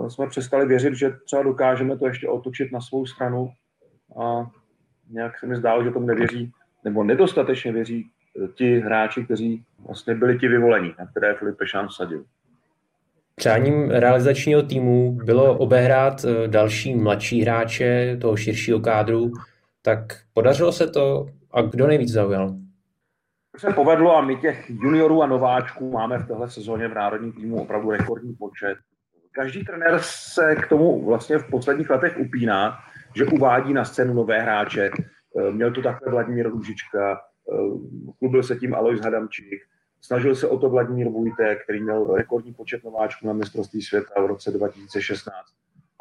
eh, 0.05 0.09
jsme 0.09 0.27
přestali 0.27 0.65
věřit, 0.65 0.95
že 0.95 1.15
třeba 1.25 1.43
dokážeme 1.43 1.97
to 1.97 2.07
ještě 2.07 2.29
otočit 2.29 2.71
na 2.71 2.81
svou 2.81 3.05
stranu 3.05 3.49
a 4.21 4.51
nějak 5.09 5.39
se 5.39 5.47
mi 5.47 5.55
zdálo, 5.55 5.83
že 5.83 5.91
tomu 5.91 6.05
nevěří, 6.05 6.51
nebo 6.83 7.03
nedostatečně 7.03 7.71
věří 7.71 8.11
ti 8.55 8.79
hráči, 8.79 9.25
kteří 9.25 9.63
vlastně 9.87 10.15
byli 10.15 10.39
ti 10.39 10.47
vyvolení, 10.47 10.93
na 10.99 11.05
které 11.05 11.35
Filip 11.35 11.57
Pešán 11.57 11.87
vsadil. 11.87 12.25
Přáním 13.35 13.91
realizačního 13.91 14.63
týmu 14.63 15.11
bylo 15.11 15.57
obehrát 15.57 16.25
eh, 16.25 16.47
další 16.47 16.95
mladší 16.95 17.41
hráče 17.41 18.17
toho 18.21 18.37
širšího 18.37 18.79
kádru, 18.79 19.31
tak 19.81 19.99
podařilo 20.33 20.71
se 20.71 20.87
to 20.87 21.29
a 21.51 21.61
kdo 21.61 21.87
nejvíc 21.87 22.11
zaujal? 22.11 22.55
Se 23.59 23.73
povedlo 23.73 24.17
a 24.17 24.21
my 24.21 24.37
těch 24.37 24.69
juniorů 24.69 25.23
a 25.23 25.27
nováčků 25.27 25.91
máme 25.91 26.17
v 26.17 26.27
téhle 26.27 26.49
sezóně 26.49 26.87
v 26.87 26.93
národním 26.93 27.31
týmu 27.31 27.61
opravdu 27.61 27.91
rekordní 27.91 28.35
počet. 28.35 28.77
Každý 29.31 29.65
trenér 29.65 29.99
se 30.01 30.55
k 30.55 30.67
tomu 30.67 31.05
vlastně 31.05 31.37
v 31.37 31.49
posledních 31.49 31.89
letech 31.89 32.17
upíná, 32.17 32.77
že 33.15 33.25
uvádí 33.25 33.73
na 33.73 33.85
scénu 33.85 34.13
nové 34.13 34.41
hráče, 34.41 34.91
Měl 35.51 35.71
to 35.71 35.81
takhle 35.81 36.11
Vladimír 36.11 36.49
Růžička, 36.49 37.21
chlubil 38.19 38.43
se 38.43 38.55
tím 38.55 38.75
Alois 38.75 39.01
Hadamčík, 39.01 39.61
snažil 40.01 40.35
se 40.35 40.47
o 40.47 40.57
to 40.57 40.69
Vladimír 40.69 41.09
Vujtek, 41.09 41.63
který 41.63 41.83
měl 41.83 42.15
rekordní 42.15 42.53
počet 42.53 42.83
nováčků 42.83 43.27
na 43.27 43.33
mistrovství 43.33 43.81
světa 43.81 44.21
v 44.21 44.25
roce 44.25 44.51
2016. 44.51 45.35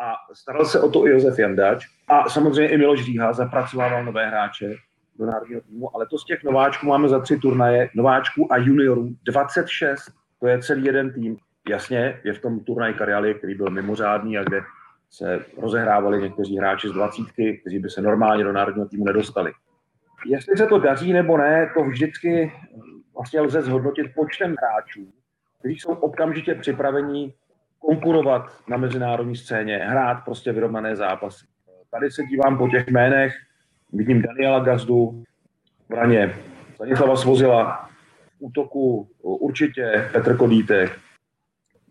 A 0.01 0.13
staral 0.35 0.65
se 0.65 0.81
o 0.81 0.91
to 0.91 1.07
i 1.07 1.11
Josef 1.11 1.39
Jandač. 1.39 1.87
A 2.09 2.29
samozřejmě 2.29 2.69
i 2.69 2.79
Miloš 2.79 3.05
Říha 3.05 3.33
zapracovával 3.33 4.05
nové 4.05 4.29
hráče 4.29 4.75
do 5.19 5.27
národního 5.27 5.61
týmu, 5.61 5.97
ale 5.97 6.07
to 6.07 6.19
z 6.19 6.25
těch 6.25 6.45
nováčků 6.45 6.87
máme 6.87 7.09
za 7.09 7.21
tři 7.21 7.39
turnaje, 7.39 7.89
nováčků 7.95 8.53
a 8.53 8.57
juniorů 8.57 9.09
26, 9.25 10.13
to 10.41 10.47
je 10.47 10.63
celý 10.63 10.85
jeden 10.85 11.13
tým. 11.13 11.37
Jasně, 11.69 12.21
je 12.25 12.33
v 12.33 12.41
tom 12.41 12.61
turnaj 12.61 12.95
Kariali, 12.95 13.35
který 13.35 13.55
byl 13.55 13.71
mimořádný 13.71 14.39
a 14.39 14.45
kde 14.45 14.61
se 15.11 15.45
rozehrávali 15.59 16.23
někteří 16.23 16.59
hráči 16.59 16.89
z 16.89 16.93
dvacítky, 16.93 17.59
kteří 17.61 17.79
by 17.79 17.91
se 17.91 18.03
normálně 18.03 18.45
do 18.45 18.53
národního 18.53 18.89
týmu 18.89 19.05
nedostali. 19.05 19.53
Jestli 20.27 20.57
se 20.57 20.67
to 20.67 20.79
daří 20.79 21.13
nebo 21.13 21.39
ne, 21.39 21.71
to 21.75 21.85
vždycky 21.85 22.53
vlastně 23.15 23.41
lze 23.41 23.63
zhodnotit 23.63 24.15
počtem 24.15 24.57
hráčů, 24.59 25.13
kteří 25.59 25.79
jsou 25.79 25.93
okamžitě 25.93 26.55
připraveni 26.55 27.35
konkurovat 27.79 28.43
na 28.69 28.77
mezinárodní 28.77 29.37
scéně, 29.37 29.77
hrát 29.77 30.25
prostě 30.25 30.53
vyrovnané 30.53 30.97
zápasy. 30.97 31.47
Tady 31.91 32.11
se 32.11 32.23
dívám 32.23 32.59
po 32.59 32.69
těch 32.69 32.89
jménech, 32.89 33.35
vidím 33.93 34.23
Daniela 34.23 34.61
Gazdu 34.61 35.25
v 35.89 35.93
raně, 35.93 36.35
Stanislava 36.75 37.17
Svozila, 37.17 37.89
v 38.39 38.43
útoku 38.43 39.09
určitě 39.23 40.09
Petr 40.13 40.37
Kodítek, 40.37 40.99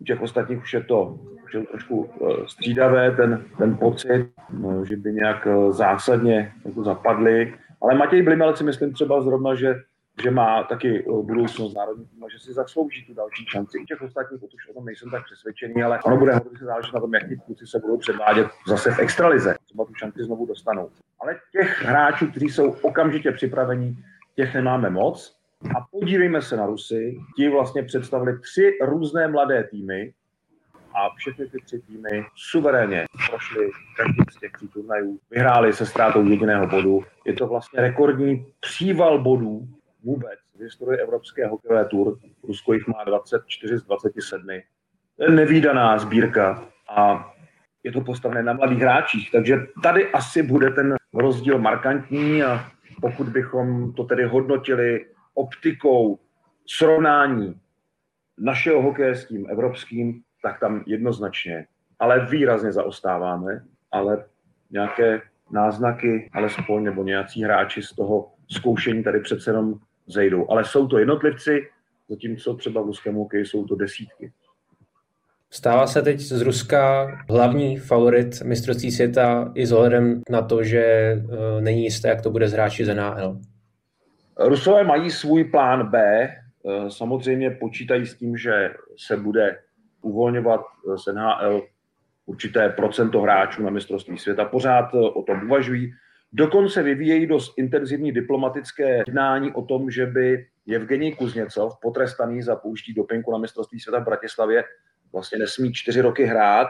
u 0.00 0.04
těch 0.04 0.22
ostatních 0.22 0.62
už 0.62 0.74
je 0.74 0.82
to, 0.82 1.18
už 1.44 1.54
je 1.54 1.60
trošku 1.60 2.10
eh, 2.10 2.48
střídavé, 2.48 3.10
ten, 3.10 3.44
ten 3.58 3.76
pocit, 3.76 4.28
no, 4.52 4.84
že 4.84 4.96
by 4.96 5.12
nějak 5.12 5.46
eh, 5.46 5.72
zásadně 5.72 6.52
jako 6.64 6.84
zapadli. 6.84 7.54
Ale 7.82 7.94
Matěj 7.94 8.22
Blimelec 8.22 8.58
si 8.58 8.64
myslím 8.64 8.92
třeba 8.92 9.22
zrovna, 9.22 9.54
že 9.54 9.74
že 10.22 10.30
má 10.30 10.62
taky 10.62 10.98
eh, 10.98 11.22
budoucnost 11.22 11.74
národní 11.74 12.06
týmu, 12.06 12.28
že 12.28 12.38
si 12.38 12.52
zaslouží 12.52 13.04
tu 13.04 13.14
další 13.14 13.46
šanci. 13.46 13.78
U 13.78 13.84
těch 13.84 14.02
ostatních 14.02 14.42
už 14.42 14.68
o 14.70 14.74
tom 14.74 14.84
nejsem 14.84 15.10
tak 15.10 15.24
přesvědčený, 15.24 15.82
ale 15.82 16.00
ono 16.02 16.16
bude 16.16 16.34
hodně 16.34 16.58
záležet 16.60 16.94
na 16.94 17.00
tom, 17.00 17.14
jak 17.14 17.28
ti 17.28 17.36
kluci 17.36 17.66
se 17.66 17.78
budou 17.78 17.98
předvádět 17.98 18.46
zase 18.66 18.90
v 18.90 18.98
extralize. 18.98 19.56
Třeba 19.64 19.84
tu 19.84 19.94
šanci 19.94 20.24
znovu 20.24 20.46
dostanou. 20.46 20.90
Ale 21.20 21.36
těch 21.52 21.82
hráčů, 21.82 22.26
kteří 22.26 22.48
jsou 22.48 22.70
okamžitě 22.70 23.32
připraveni, 23.32 23.96
těch 24.34 24.54
nemáme 24.54 24.90
moc. 24.90 25.38
A 25.76 25.86
podívejme 25.90 26.42
se 26.42 26.56
na 26.56 26.66
Rusy. 26.66 27.18
Ti 27.36 27.48
vlastně 27.48 27.82
představili 27.82 28.38
tři 28.38 28.78
různé 28.82 29.28
mladé 29.28 29.64
týmy, 29.64 30.12
a 30.94 31.14
všechny 31.16 31.46
ty 31.46 31.58
tři 31.64 31.80
týmy 31.80 32.24
suverénně 32.36 33.04
prošly 33.30 33.70
každý 33.96 34.22
z 34.30 34.40
těch 34.40 34.52
tří 34.52 34.68
turnajů, 34.68 35.18
vyhráli 35.30 35.72
se 35.72 35.86
ztrátou 35.86 36.24
jediného 36.24 36.66
bodu. 36.66 37.04
Je 37.24 37.32
to 37.32 37.46
vlastně 37.46 37.80
rekordní 37.80 38.46
příval 38.60 39.18
bodů 39.18 39.68
vůbec 40.02 40.38
v 40.54 40.60
historii 40.60 41.00
Evropské 41.00 41.46
hokejové 41.46 41.84
tur. 41.84 42.18
Rusko 42.42 42.72
jich 42.72 42.86
má 42.86 43.04
24 43.04 43.78
z 43.78 43.82
27. 43.82 44.46
To 45.16 45.24
je 45.24 45.30
nevýdaná 45.30 45.98
sbírka 45.98 46.68
a 46.88 47.32
je 47.82 47.92
to 47.92 48.00
postavené 48.00 48.42
na 48.42 48.52
mladých 48.52 48.78
hráčích. 48.78 49.30
Takže 49.30 49.56
tady 49.82 50.12
asi 50.12 50.42
bude 50.42 50.70
ten 50.70 50.96
rozdíl 51.14 51.58
markantní 51.58 52.42
a 52.42 52.64
pokud 53.00 53.28
bychom 53.28 53.92
to 53.92 54.04
tedy 54.04 54.24
hodnotili 54.24 55.06
optikou 55.34 56.18
srovnání 56.66 57.60
našeho 58.38 58.82
hokeje 58.82 59.14
s 59.14 59.26
tím 59.26 59.46
evropským, 59.50 60.22
tak 60.42 60.60
tam 60.60 60.84
jednoznačně, 60.86 61.66
ale 61.98 62.26
výrazně 62.26 62.72
zaostáváme, 62.72 63.64
ale 63.92 64.24
nějaké 64.70 65.20
náznaky, 65.50 66.30
alespoň 66.32 66.84
nebo 66.84 67.04
nějací 67.04 67.44
hráči 67.44 67.82
z 67.82 67.92
toho 67.92 68.32
zkoušení 68.50 69.02
tady 69.02 69.20
přece 69.20 69.50
jenom 69.50 69.74
zejdou. 70.08 70.50
Ale 70.50 70.64
jsou 70.64 70.86
to 70.86 70.98
jednotlivci, 70.98 71.68
zatímco 72.08 72.54
třeba 72.54 72.82
v 72.82 72.86
ruském 72.86 73.14
hokeji 73.14 73.46
jsou 73.46 73.64
to 73.64 73.74
desítky. 73.74 74.32
Stává 75.50 75.86
se 75.86 76.02
teď 76.02 76.20
z 76.20 76.42
Ruska 76.42 77.06
hlavní 77.30 77.76
favorit 77.76 78.42
mistrovství 78.42 78.90
světa 78.90 79.52
i 79.54 79.66
s 79.66 79.72
ohledem 79.72 80.22
na 80.30 80.42
to, 80.42 80.64
že 80.64 80.82
e, 80.82 81.20
není 81.60 81.84
jisté, 81.84 82.08
jak 82.08 82.22
to 82.22 82.30
bude 82.30 82.48
s 82.48 82.52
hráči 82.52 82.84
z 82.84 82.94
NHL. 82.94 83.38
Rusové 84.38 84.84
mají 84.84 85.10
svůj 85.10 85.44
plán 85.44 85.90
B. 85.90 85.98
E, 86.00 86.36
samozřejmě 86.88 87.50
počítají 87.50 88.06
s 88.06 88.14
tím, 88.14 88.36
že 88.36 88.70
se 88.96 89.16
bude 89.16 89.58
uvolňovat 90.02 90.60
z 90.96 91.12
NHL 91.12 91.62
určité 92.26 92.68
procento 92.68 93.20
hráčů 93.20 93.62
na 93.62 93.70
mistrovství 93.70 94.18
světa. 94.18 94.44
Pořád 94.44 94.94
o 94.94 95.22
tom 95.22 95.42
uvažují. 95.42 95.92
Dokonce 96.32 96.82
vyvíjejí 96.82 97.26
dost 97.26 97.58
intenzivní 97.58 98.12
diplomatické 98.12 98.96
jednání 98.96 99.52
o 99.52 99.62
tom, 99.62 99.90
že 99.90 100.06
by 100.06 100.46
Evgenij 100.74 101.14
Kuzněcov, 101.14 101.72
potrestaný 101.82 102.42
za 102.42 102.56
použití 102.56 102.94
dopinku 102.94 103.32
na 103.32 103.38
mistrovství 103.38 103.80
světa 103.80 104.00
v 104.00 104.04
Bratislavě, 104.04 104.64
vlastně 105.12 105.38
nesmí 105.38 105.72
čtyři 105.72 106.00
roky 106.00 106.24
hrát 106.24 106.68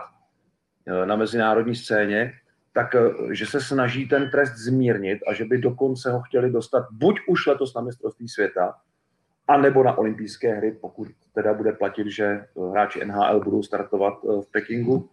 eh, 0.86 1.06
na 1.06 1.16
mezinárodní 1.16 1.74
scéně, 1.74 2.32
tak 2.72 2.94
eh, 2.94 3.00
že 3.30 3.46
se 3.46 3.60
snaží 3.60 4.08
ten 4.08 4.30
trest 4.30 4.56
zmírnit 4.56 5.18
a 5.28 5.34
že 5.34 5.44
by 5.44 5.58
dokonce 5.58 6.10
ho 6.10 6.20
chtěli 6.20 6.50
dostat 6.50 6.86
buď 6.92 7.16
už 7.28 7.46
letos 7.46 7.74
na 7.74 7.80
mistrovství 7.80 8.28
světa, 8.28 8.74
a 9.48 9.56
nebo 9.56 9.82
na 9.82 9.98
olympijské 9.98 10.54
hry, 10.54 10.72
pokud 10.72 11.08
teda 11.34 11.54
bude 11.54 11.72
platit, 11.72 12.06
že 12.06 12.24
eh, 12.24 12.70
hráči 12.70 13.04
NHL 13.04 13.40
budou 13.40 13.62
startovat 13.62 14.14
v 14.22 14.52
Pekingu. 14.52 15.08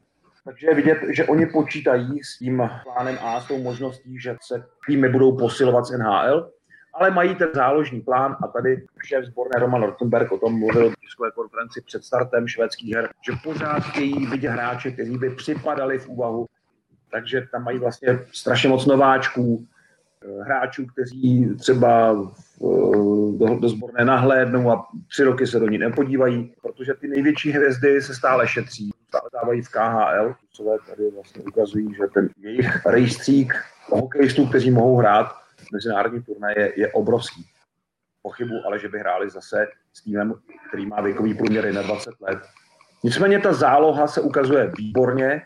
Takže 0.45 0.67
je 0.67 0.75
vidět, 0.75 0.97
že 1.09 1.25
oni 1.25 1.45
počítají 1.45 2.23
s 2.23 2.37
tím 2.37 2.69
plánem 2.83 3.17
A, 3.21 3.41
s 3.41 3.47
tou 3.47 3.63
možností, 3.63 4.19
že 4.19 4.35
se 4.41 4.63
týmy 4.87 5.09
budou 5.09 5.37
posilovat 5.37 5.85
z 5.85 5.97
NHL, 5.97 6.51
ale 6.93 7.11
mají 7.11 7.35
ten 7.35 7.47
záložní 7.53 8.01
plán 8.01 8.37
a 8.43 8.47
tady 8.47 8.85
šéf 9.05 9.25
sborné 9.25 9.59
Roman 9.59 9.83
Rottenberg 9.83 10.31
o 10.31 10.37
tom 10.37 10.59
mluvil 10.59 10.89
v 10.89 10.95
tiskové 10.95 11.31
konferenci 11.31 11.81
před 11.81 12.03
startem 12.03 12.47
švédských 12.47 12.95
her, 12.95 13.09
že 13.25 13.33
pořád 13.43 13.79
chtějí 13.79 14.25
vidět 14.25 14.49
hráče, 14.49 14.91
kteří 14.91 15.17
by 15.17 15.29
připadali 15.29 15.99
v 15.99 16.07
úvahu, 16.07 16.45
takže 17.11 17.47
tam 17.51 17.63
mají 17.63 17.79
vlastně 17.79 18.19
strašně 18.31 18.69
moc 18.69 18.85
nováčků, 18.85 19.65
eh, 20.25 20.43
hráčů, 20.43 20.85
kteří 20.85 21.55
třeba 21.59 22.11
eh, 22.11 22.65
do, 23.37 23.59
do 23.59 23.69
sborné 23.69 24.05
nahlédnou 24.05 24.71
a 24.71 24.87
tři 25.07 25.23
roky 25.23 25.47
se 25.47 25.59
do 25.59 25.67
ní 25.67 25.77
nepodívají, 25.77 26.53
protože 26.61 26.93
ty 26.93 27.07
největší 27.07 27.51
hvězdy 27.51 28.01
se 28.01 28.15
stále 28.15 28.47
šetří 28.47 28.94
stávají 29.27 29.61
v 29.61 29.69
KHL. 29.69 30.35
Rusové 30.49 30.77
tady 30.89 31.11
vlastně 31.11 31.43
ukazují, 31.43 31.93
že 31.93 32.03
ten 32.13 32.29
jejich 32.37 32.85
rejstřík 32.85 33.53
hokejistů, 33.85 34.47
kteří 34.47 34.71
mohou 34.71 34.97
hrát 34.97 35.35
mezinárodní 35.73 36.23
turnaje, 36.23 36.73
je 36.75 36.91
obrovský. 36.93 37.45
Pochybu, 38.21 38.53
ale 38.65 38.79
že 38.79 38.89
by 38.89 38.99
hráli 38.99 39.29
zase 39.29 39.67
s 39.93 40.03
týmem, 40.03 40.33
který 40.67 40.85
má 40.85 41.01
věkový 41.01 41.33
průměr 41.33 41.73
na 41.73 41.81
20 41.81 42.13
let. 42.21 42.39
Nicméně 43.03 43.39
ta 43.39 43.53
záloha 43.53 44.07
se 44.07 44.21
ukazuje 44.21 44.71
výborně. 44.77 45.41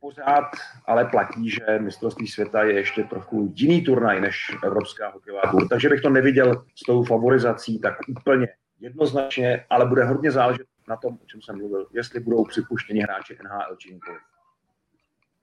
Pořád 0.00 0.44
ale 0.86 1.04
platí, 1.04 1.50
že 1.50 1.78
mistrovství 1.78 2.26
světa 2.26 2.62
je 2.62 2.72
ještě 2.72 3.02
trochu 3.02 3.52
jiný 3.54 3.82
turnaj 3.82 4.20
než 4.20 4.56
Evropská 4.64 5.08
hokejová 5.08 5.42
tur. 5.50 5.68
Takže 5.68 5.88
bych 5.88 6.00
to 6.00 6.10
neviděl 6.10 6.64
s 6.74 6.80
tou 6.86 7.04
favorizací 7.04 7.80
tak 7.80 7.94
úplně 8.08 8.48
jednoznačně, 8.80 9.66
ale 9.70 9.86
bude 9.86 10.04
hodně 10.04 10.30
záležet 10.30 10.66
na 10.90 10.96
tom, 10.96 11.14
o 11.14 11.26
čem 11.26 11.42
jsem 11.42 11.58
mluvil, 11.58 11.86
jestli 11.92 12.20
budou 12.20 12.44
připuštěni 12.44 13.00
hráči 13.00 13.38
NHL 13.44 13.76
či 13.76 13.94
nikoli. 13.94 14.18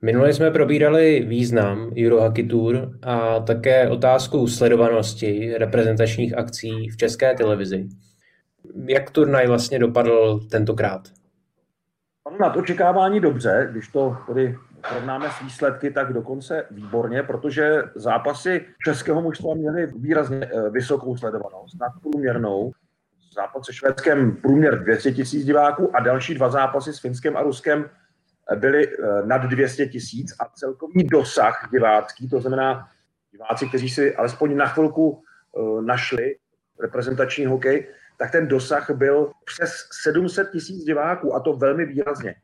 Minule 0.01 0.33
jsme 0.33 0.51
probírali 0.51 1.25
význam 1.27 1.91
Eurohockey 2.05 2.47
Tour 2.47 2.89
a 3.03 3.39
také 3.39 3.89
otázku 3.89 4.47
sledovanosti 4.47 5.53
reprezentačních 5.57 6.37
akcí 6.37 6.89
v 6.89 6.97
české 6.97 7.33
televizi. 7.33 7.87
Jak 8.87 9.11
turnaj 9.11 9.47
vlastně 9.47 9.79
dopadl 9.79 10.39
tentokrát? 10.51 11.01
Na 12.39 12.49
to 12.49 12.59
očekávání 12.59 13.19
dobře, 13.19 13.67
když 13.71 13.87
to 13.87 14.17
tedy 14.27 14.55
porovnáme 14.89 15.29
s 15.29 15.41
výsledky, 15.41 15.91
tak 15.91 16.13
dokonce 16.13 16.65
výborně, 16.71 17.23
protože 17.23 17.83
zápasy 17.95 18.65
českého 18.85 19.21
mužstva 19.21 19.53
měly 19.53 19.87
výrazně 19.87 20.45
eh, 20.45 20.69
vysokou 20.69 21.17
sledovanost, 21.17 21.79
nadprůměrnou 21.81 22.71
zápas 23.37 23.65
se 23.65 23.73
Švédskem 23.73 24.35
průměr 24.35 24.83
200 24.83 25.11
tisíc 25.11 25.45
diváků 25.45 25.95
a 25.95 25.99
další 25.99 26.33
dva 26.33 26.49
zápasy 26.49 26.93
s 26.93 26.99
Finskem 26.99 27.37
a 27.37 27.41
Ruskem 27.41 27.89
byly 28.55 28.87
eh, 28.87 29.25
nad 29.25 29.41
200 29.41 29.87
tisíc 29.87 30.35
a 30.39 30.49
celkový 30.55 31.03
dosah 31.03 31.69
divácký, 31.71 32.29
to 32.29 32.41
znamená 32.41 32.89
diváci, 33.31 33.67
kteří 33.67 33.89
si 33.89 34.15
alespoň 34.15 34.57
na 34.57 34.65
chvilku 34.65 35.21
eh, 35.21 35.81
našli 35.81 36.35
reprezentační 36.79 37.45
hokej, 37.45 37.87
tak 38.17 38.31
ten 38.31 38.47
dosah 38.47 38.91
byl 38.91 39.31
přes 39.45 39.89
700 40.03 40.51
tisíc 40.51 40.83
diváků 40.83 41.35
a 41.35 41.39
to 41.39 41.53
velmi 41.53 41.85
výrazně. 41.85 42.35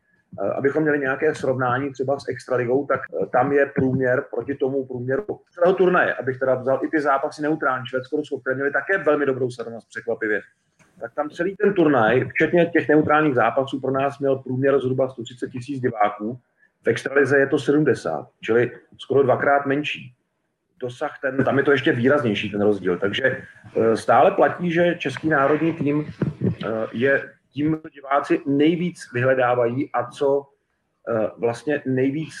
Eh, 0.42 0.50
abychom 0.50 0.82
měli 0.82 0.98
nějaké 0.98 1.34
srovnání 1.34 1.92
třeba 1.92 2.18
s 2.18 2.28
Extraligou, 2.28 2.86
tak 2.86 3.00
tam 3.32 3.52
je 3.52 3.66
průměr 3.66 4.24
proti 4.30 4.54
tomu 4.54 4.86
průměru 4.86 5.40
celého 5.50 5.74
turnaje, 5.74 6.14
abych 6.14 6.38
teda 6.38 6.54
vzal 6.54 6.80
i 6.84 6.88
ty 6.88 7.00
zápasy 7.00 7.42
neutrální 7.42 7.86
Švédsko, 7.86 8.40
které 8.40 8.54
měly 8.54 8.72
také 8.72 8.98
velmi 8.98 9.26
dobrou 9.26 9.50
sledovanost 9.50 9.88
překvapivě 9.88 10.40
tak 11.04 11.14
tam 11.14 11.30
celý 11.30 11.56
ten 11.56 11.74
turnaj, 11.74 12.24
včetně 12.24 12.66
těch 12.66 12.88
neutrálních 12.88 13.34
zápasů, 13.34 13.80
pro 13.80 13.90
nás 13.90 14.18
měl 14.18 14.36
průměr 14.36 14.80
zhruba 14.80 15.08
130 15.08 15.50
tisíc 15.50 15.80
diváků. 15.80 16.40
V 16.82 16.86
extralize 16.86 17.38
je 17.38 17.46
to 17.46 17.58
70, 17.58 18.28
čili 18.40 18.70
skoro 18.98 19.22
dvakrát 19.22 19.66
menší. 19.66 20.14
dosah, 20.80 21.18
ten, 21.20 21.44
tam 21.44 21.58
je 21.58 21.64
to 21.64 21.72
ještě 21.72 21.92
výraznější 21.92 22.50
ten 22.50 22.62
rozdíl. 22.62 22.98
Takže 22.98 23.42
stále 23.94 24.30
platí, 24.30 24.72
že 24.72 24.94
český 24.98 25.28
národní 25.28 25.72
tým 25.72 26.06
je 26.92 27.30
tím, 27.50 27.78
co 27.82 27.88
diváci 27.88 28.40
nejvíc 28.46 29.12
vyhledávají 29.12 29.90
a 29.92 30.10
co 30.10 30.46
vlastně 31.38 31.82
nejvíc 31.86 32.32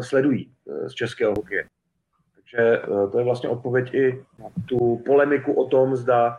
sledují 0.00 0.50
z 0.86 0.92
českého 0.94 1.34
hokeje. 1.34 1.64
Takže 2.34 2.82
to 3.12 3.18
je 3.18 3.24
vlastně 3.24 3.48
odpověď 3.48 3.94
i 3.94 4.24
na 4.38 4.46
tu 4.66 5.02
polemiku 5.06 5.52
o 5.52 5.68
tom, 5.68 5.96
zda 5.96 6.38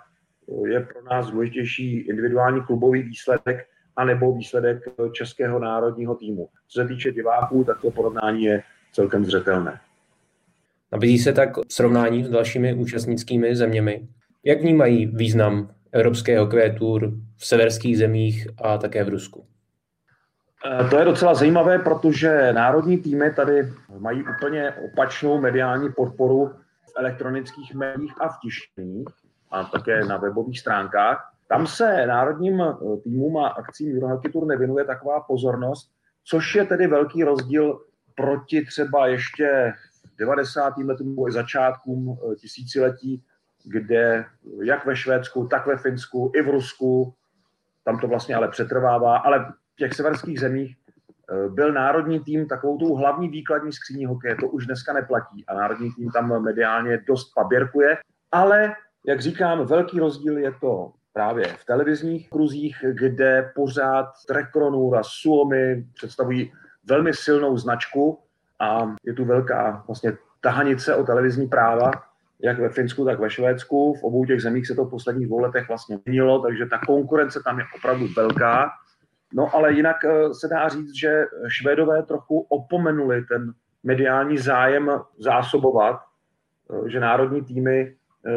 je 0.68 0.80
pro 0.80 1.04
nás 1.12 1.32
důležitější 1.32 1.98
individuální 1.98 2.62
klubový 2.62 3.04
výsledek 3.04 3.68
anebo 3.96 4.36
výsledek 4.36 4.84
českého 5.12 5.60
národního 5.60 6.16
týmu. 6.16 6.50
Co 6.68 6.82
se 6.82 6.88
týče 6.88 7.12
diváků, 7.12 7.64
tak 7.64 7.82
to 7.82 7.92
porovnání 7.92 8.44
je 8.44 8.64
celkem 8.92 9.26
zřetelné. 9.26 9.80
Nabízí 10.92 11.20
se 11.20 11.34
tak 11.34 11.50
srovnání 11.70 12.24
s 12.24 12.30
dalšími 12.30 12.74
účastnickými 12.74 13.56
zeměmi. 13.56 14.08
Jak 14.44 14.62
vnímají 14.62 15.06
význam 15.06 15.70
evropského 15.92 16.48
kvétur 16.48 17.14
v 17.38 17.46
severských 17.46 17.98
zemích 17.98 18.48
a 18.64 18.78
také 18.78 19.04
v 19.04 19.10
Rusku? 19.10 19.46
Eh, 20.66 20.90
to 20.90 21.00
je 21.00 21.06
docela 21.06 21.34
zajímavé, 21.34 21.80
protože 21.80 22.54
národní 22.54 22.98
týmy 22.98 23.34
tady 23.34 23.74
mají 24.00 24.24
úplně 24.38 24.74
opačnou 24.92 25.42
mediální 25.42 25.90
podporu 25.92 26.52
v 26.86 27.00
elektronických 27.00 27.76
médiích 27.76 28.14
a 28.22 28.28
v 28.28 28.40
tištění 28.42 29.06
a 29.54 29.64
také 29.64 30.06
na 30.06 30.18
webových 30.18 30.60
stránkách. 30.60 31.34
Tam 31.48 31.68
se 31.68 32.06
národním 32.08 32.62
eh, 32.62 32.98
týmům 33.04 33.38
a 33.38 33.48
akcím 33.48 33.98
Eurohockey 33.98 34.32
Tour 34.32 34.46
nevěnuje 34.46 34.86
taková 34.86 35.20
pozornost, 35.20 35.92
což 36.24 36.56
je 36.56 36.66
tedy 36.66 36.88
velký 36.88 37.24
rozdíl 37.24 37.82
proti 38.16 38.66
třeba 38.66 39.08
ještě 39.08 39.74
90. 40.20 40.78
letům 40.78 41.10
nebo 41.10 41.32
začátkům 41.32 42.18
eh, 42.32 42.36
tisíciletí, 42.36 43.24
kde 43.66 44.26
jak 44.64 44.86
ve 44.86 44.96
Švédsku, 44.96 45.48
tak 45.48 45.68
ve 45.68 45.78
Finsku, 45.78 46.32
i 46.36 46.42
v 46.42 46.50
Rusku, 46.50 47.14
tam 47.84 48.00
to 48.00 48.08
vlastně 48.08 48.36
ale 48.36 48.48
přetrvává, 48.48 49.18
ale 49.18 49.40
v 49.74 49.76
těch 49.76 49.94
severských 49.94 50.40
zemích 50.40 50.76
eh, 50.76 51.50
byl 51.50 51.74
národní 51.74 52.20
tým 52.20 52.48
takovou 52.48 52.78
tou 52.78 52.96
hlavní 52.96 53.30
výkladní 53.30 53.72
skříní 53.72 54.06
hokeje, 54.06 54.36
to 54.36 54.48
už 54.48 54.66
dneska 54.66 54.94
neplatí 54.94 55.46
a 55.48 55.54
národní 55.54 55.92
tým 55.92 56.12
tam 56.12 56.44
mediálně 56.44 56.98
dost 57.08 57.34
paběrkuje, 57.36 57.98
ale 58.32 58.76
jak 59.06 59.22
říkám, 59.22 59.66
velký 59.66 60.00
rozdíl 60.00 60.38
je 60.38 60.52
to 60.62 60.92
právě 61.14 61.46
v 61.48 61.66
televizních 61.66 62.30
kruzích, 62.30 62.86
kde 62.92 63.52
pořád 63.56 64.06
Trekronur 64.28 64.98
a 64.98 65.04
Suomi 65.04 65.86
představují 65.94 66.54
velmi 66.86 67.14
silnou 67.14 67.58
značku 67.58 68.20
a 68.60 68.96
je 69.04 69.14
tu 69.14 69.26
velká 69.26 69.84
vlastně 69.88 70.18
tahanice 70.42 70.96
o 70.96 71.04
televizní 71.04 71.48
práva, 71.48 71.92
jak 72.40 72.60
ve 72.60 72.70
Finsku, 72.70 73.06
tak 73.06 73.20
ve 73.20 73.30
Švédsku. 73.30 73.94
V 73.94 74.04
obou 74.04 74.26
těch 74.26 74.42
zemích 74.42 74.68
se 74.68 74.76
to 74.76 74.86
v 74.86 74.90
posledních 74.90 75.28
dvou 75.28 75.40
letech 75.40 75.68
vlastně 75.68 76.00
měnilo, 76.06 76.40
takže 76.40 76.66
ta 76.66 76.78
konkurence 76.88 77.44
tam 77.44 77.60
je 77.60 77.66
opravdu 77.78 78.08
velká. 78.16 78.72
No 79.34 79.56
ale 79.56 79.74
jinak 79.74 80.06
eh, 80.06 80.34
se 80.34 80.48
dá 80.48 80.70
říct, 80.70 80.96
že 80.96 81.26
Švédové 81.48 82.04
trochu 82.04 82.40
opomenuli 82.40 83.22
ten 83.22 83.54
mediální 83.84 84.38
zájem 84.38 84.92
zásobovat, 85.20 86.00
eh, 86.00 86.90
že 86.90 87.00
národní 87.00 87.42
týmy 87.42 87.96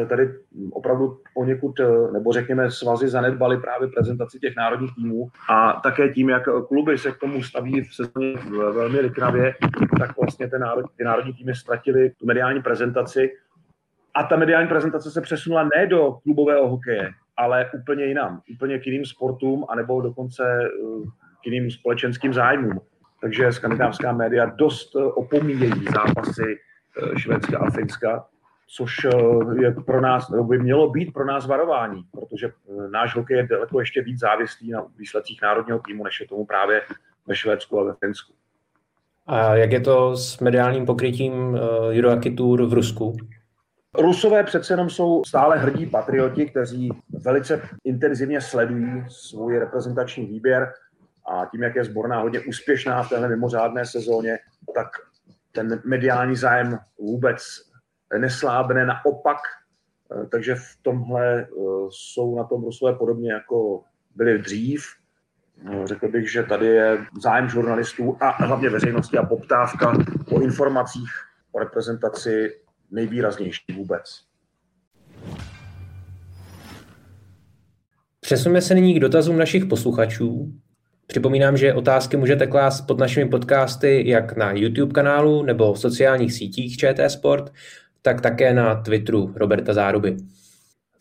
tady 0.09 0.33
opravdu 0.71 1.17
poněkud, 1.33 1.79
eh, 1.79 2.11
nebo 2.11 2.33
řekněme, 2.33 2.71
svazy 2.71 3.09
zanedbali 3.09 3.57
právě 3.57 3.87
prezentaci 3.87 4.39
těch 4.39 4.55
národních 4.55 4.95
týmů. 4.95 5.27
A 5.49 5.73
také 5.73 6.09
tím, 6.09 6.29
jak 6.29 6.43
kluby 6.67 6.97
se 6.97 7.11
k 7.11 7.17
tomu 7.17 7.43
staví 7.43 7.81
v 7.81 7.95
sezóně 7.95 8.33
velmi 8.51 8.99
liknavě, 8.99 9.55
tak 9.99 10.17
vlastně 10.17 10.47
ten 10.47 10.61
národ, 10.61 10.85
ty 10.97 11.03
národní 11.03 11.33
týmy 11.33 11.55
ztratili 11.55 12.09
tu 12.09 12.25
mediální 12.25 12.61
prezentaci. 12.61 13.31
A 14.13 14.23
ta 14.23 14.35
mediální 14.35 14.67
prezentace 14.67 15.11
se 15.11 15.21
přesunula 15.21 15.69
ne 15.75 15.87
do 15.87 16.11
klubového 16.23 16.69
hokeje, 16.69 17.11
ale 17.37 17.69
úplně 17.81 18.05
jinam, 18.05 18.41
úplně 18.55 18.79
k 18.79 18.85
jiným 18.87 19.05
sportům, 19.05 19.65
anebo 19.69 20.01
dokonce 20.01 20.43
eh, 20.63 20.69
k 21.43 21.45
jiným 21.45 21.71
společenským 21.71 22.33
zájmům. 22.33 22.81
Takže 23.21 23.51
skandinávská 23.51 24.11
média 24.11 24.45
dost 24.45 24.95
opomíjejí 24.95 25.85
zápasy 25.93 26.57
Švédska 27.17 27.59
a 27.59 27.69
Finska 27.69 28.25
což 28.67 29.05
eh, 29.05 29.61
je 29.61 29.71
pro 29.71 30.01
nás, 30.01 30.31
by 30.41 30.59
mělo 30.59 30.89
být 30.89 31.13
pro 31.13 31.25
nás 31.25 31.47
varování, 31.47 32.03
protože 32.11 32.47
eh, 32.47 32.89
náš 32.89 33.15
hokej 33.15 33.37
je 33.37 33.47
daleko 33.47 33.79
ještě 33.79 34.01
víc 34.01 34.19
závislý 34.19 34.71
na 34.71 34.85
výsledcích 34.97 35.41
národního 35.41 35.79
týmu, 35.79 36.03
než 36.03 36.19
je 36.19 36.27
tomu 36.27 36.45
právě 36.45 36.81
ve 37.27 37.35
Švédsku 37.35 37.79
a 37.79 37.83
ve 37.83 37.93
Finsku. 37.93 38.33
A 39.27 39.55
jak 39.55 39.71
je 39.71 39.79
to 39.79 40.17
s 40.17 40.39
mediálním 40.39 40.85
pokrytím 40.85 41.33
uh, 41.33 41.59
Eurohockey 41.91 42.35
Tour 42.35 42.65
v 42.65 42.73
Rusku? 42.73 43.17
Rusové 43.99 44.43
přece 44.43 44.73
jenom 44.73 44.89
jsou 44.89 45.23
stále 45.25 45.57
hrdí 45.57 45.85
patrioti, 45.85 46.45
kteří 46.45 46.89
velice 47.09 47.61
intenzivně 47.83 48.41
sledují 48.41 49.05
svůj 49.07 49.57
reprezentační 49.57 50.25
výběr 50.25 50.73
a 51.31 51.45
tím, 51.45 51.63
jak 51.63 51.75
je 51.75 51.83
sborná 51.83 52.19
hodně 52.19 52.39
úspěšná 52.39 53.03
v 53.03 53.09
téhle 53.09 53.27
mimořádné 53.27 53.85
sezóně, 53.85 54.37
tak 54.75 54.87
ten 55.51 55.81
mediální 55.85 56.35
zájem 56.35 56.79
vůbec 56.99 57.66
neslábne, 58.17 58.85
naopak. 58.85 59.37
Eh, 60.11 60.25
takže 60.31 60.55
v 60.55 60.77
tomhle 60.81 61.41
eh, 61.41 61.47
jsou 61.89 62.35
na 62.35 62.43
tom 62.43 62.63
Rusové 62.63 62.93
podobně 62.93 63.31
jako 63.31 63.83
byli 64.15 64.39
dřív. 64.39 64.85
Eh, 65.71 65.87
řekl 65.87 66.07
bych, 66.07 66.31
že 66.31 66.43
tady 66.43 66.65
je 66.65 67.05
zájem 67.21 67.49
žurnalistů 67.49 68.17
a 68.19 68.29
hlavně 68.29 68.69
veřejnosti 68.69 69.17
a 69.17 69.25
poptávka 69.25 69.97
po 70.29 70.41
informacích 70.41 71.09
o 71.51 71.59
reprezentaci 71.59 72.53
nejvýraznější 72.91 73.73
vůbec. 73.75 74.27
Přesuneme 78.19 78.61
se 78.61 78.75
nyní 78.75 78.93
k 78.93 78.99
dotazům 78.99 79.37
našich 79.37 79.65
posluchačů. 79.65 80.53
Připomínám, 81.07 81.57
že 81.57 81.73
otázky 81.73 82.17
můžete 82.17 82.47
klást 82.47 82.81
pod 82.81 82.99
našimi 82.99 83.29
podcasty 83.29 84.09
jak 84.09 84.37
na 84.37 84.51
YouTube 84.51 84.93
kanálu 84.93 85.43
nebo 85.43 85.73
v 85.73 85.79
sociálních 85.79 86.33
sítích 86.33 86.77
ČT 86.77 87.09
Sport 87.11 87.53
tak 88.07 88.21
také 88.21 88.53
na 88.53 88.75
Twitteru 88.75 89.33
Roberta 89.35 89.73
Záruby. 89.73 90.17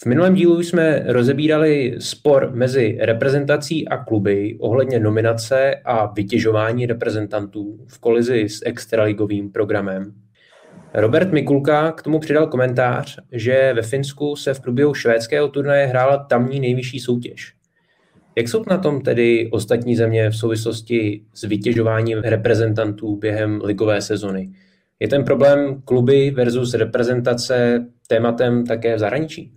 V 0.02 0.06
minulém 0.06 0.34
dílu 0.34 0.60
jsme 0.60 1.02
rozebírali 1.06 1.94
spor 1.98 2.50
mezi 2.54 2.98
reprezentací 3.00 3.88
a 3.88 3.96
kluby 3.96 4.56
ohledně 4.60 5.00
nominace 5.00 5.74
a 5.84 6.06
vytěžování 6.06 6.86
reprezentantů 6.86 7.78
v 7.86 7.98
kolizi 7.98 8.48
s 8.48 8.66
extraligovým 8.66 9.52
programem. 9.52 10.12
Robert 10.94 11.32
Mikulka 11.32 11.92
k 11.92 12.02
tomu 12.02 12.18
přidal 12.18 12.46
komentář, 12.46 13.18
že 13.32 13.72
ve 13.76 13.82
Finsku 13.82 14.36
se 14.36 14.54
v 14.54 14.60
průběhu 14.60 14.94
švédského 14.94 15.48
turnaje 15.48 15.86
hrála 15.86 16.16
tamní 16.16 16.60
nejvyšší 16.60 17.00
soutěž. 17.00 17.54
Jak 18.36 18.48
jsou 18.48 18.64
na 18.70 18.78
tom 18.78 19.00
tedy 19.00 19.48
ostatní 19.52 19.96
země 19.96 20.30
v 20.30 20.36
souvislosti 20.36 21.22
s 21.34 21.44
vytěžováním 21.44 22.18
reprezentantů 22.18 23.16
během 23.16 23.60
ligové 23.64 24.02
sezony? 24.02 24.50
Je 25.00 25.08
ten 25.08 25.24
problém 25.24 25.82
kluby 25.82 26.30
versus 26.30 26.74
reprezentace 26.74 27.86
tématem 28.08 28.66
také 28.66 28.96
v 28.96 28.98
zahraničí? 28.98 29.54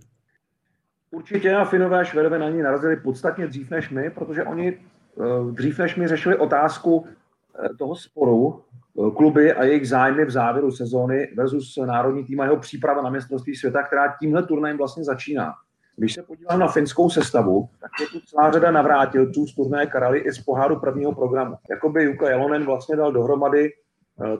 Určitě 1.10 1.54
a 1.54 1.64
Finové 1.64 2.00
a 2.00 2.04
Švedové 2.04 2.38
na 2.38 2.48
ní 2.48 2.62
narazili 2.62 2.96
podstatně 2.96 3.46
dřív 3.46 3.70
než 3.70 3.90
my, 3.90 4.10
protože 4.10 4.44
oni 4.44 4.68
eh, 4.68 5.52
dřív 5.52 5.78
než 5.78 5.96
my 5.96 6.08
řešili 6.08 6.36
otázku 6.36 7.06
eh, 7.06 7.68
toho 7.78 7.96
sporu 7.96 8.60
eh, 8.60 9.10
kluby 9.16 9.52
a 9.52 9.64
jejich 9.64 9.88
zájmy 9.88 10.24
v 10.24 10.30
závěru 10.30 10.70
sezóny 10.70 11.28
versus 11.36 11.78
národní 11.86 12.24
tým 12.24 12.40
a 12.40 12.44
jeho 12.44 12.56
příprava 12.56 13.02
na 13.02 13.10
mistrovství 13.10 13.56
světa, 13.56 13.82
která 13.82 14.14
tímhle 14.20 14.42
turnajem 14.42 14.78
vlastně 14.78 15.04
začíná. 15.04 15.52
Když 15.96 16.14
se 16.14 16.22
podívám 16.22 16.58
na 16.58 16.68
finskou 16.68 17.10
sestavu, 17.10 17.68
tak 17.80 17.90
je 18.00 18.06
tu 18.06 18.26
celá 18.26 18.52
řada 18.52 18.70
navrátilců 18.70 19.46
z 19.46 19.54
turnaje 19.54 19.86
Karali 19.86 20.18
i 20.18 20.32
z 20.32 20.38
poháru 20.38 20.80
prvního 20.80 21.14
programu. 21.14 21.56
Jakoby 21.70 22.04
Jukka 22.04 22.30
Jalonen 22.30 22.64
vlastně 22.64 22.96
dal 22.96 23.12
dohromady 23.12 23.72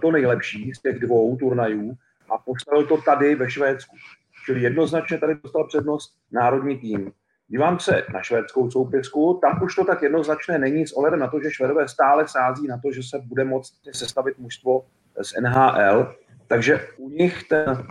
to 0.01 0.11
nejlepší 0.11 0.75
z 0.75 0.81
těch 0.81 0.99
dvou 0.99 1.37
turnajů 1.37 1.93
a 2.31 2.38
postavil 2.38 2.87
to 2.87 2.97
tady 3.03 3.35
ve 3.35 3.51
Švédsku. 3.51 3.97
Čili 4.45 4.61
jednoznačně 4.61 5.19
tady 5.19 5.35
dostal 5.43 5.66
přednost 5.66 6.14
národní 6.33 6.79
tým. 6.79 7.12
Dívám 7.49 7.79
se 7.79 8.03
na 8.14 8.23
švédskou 8.23 8.71
soupisku, 8.71 9.38
tam 9.43 9.62
už 9.62 9.75
to 9.75 9.85
tak 9.85 10.03
jednoznačné 10.03 10.59
není 10.59 10.87
s 10.87 10.93
ohledem 10.93 11.21
na 11.21 11.27
to, 11.27 11.43
že 11.43 11.51
Švedové 11.51 11.88
stále 11.88 12.29
sází 12.29 12.66
na 12.66 12.79
to, 12.79 12.93
že 12.93 13.03
se 13.03 13.19
bude 13.19 13.45
moct 13.45 13.73
sestavit 13.93 14.38
mužstvo 14.38 14.87
z 15.23 15.40
NHL. 15.40 16.14
Takže 16.47 16.87
u 16.97 17.11
nich 17.11 17.49
ten 17.49 17.87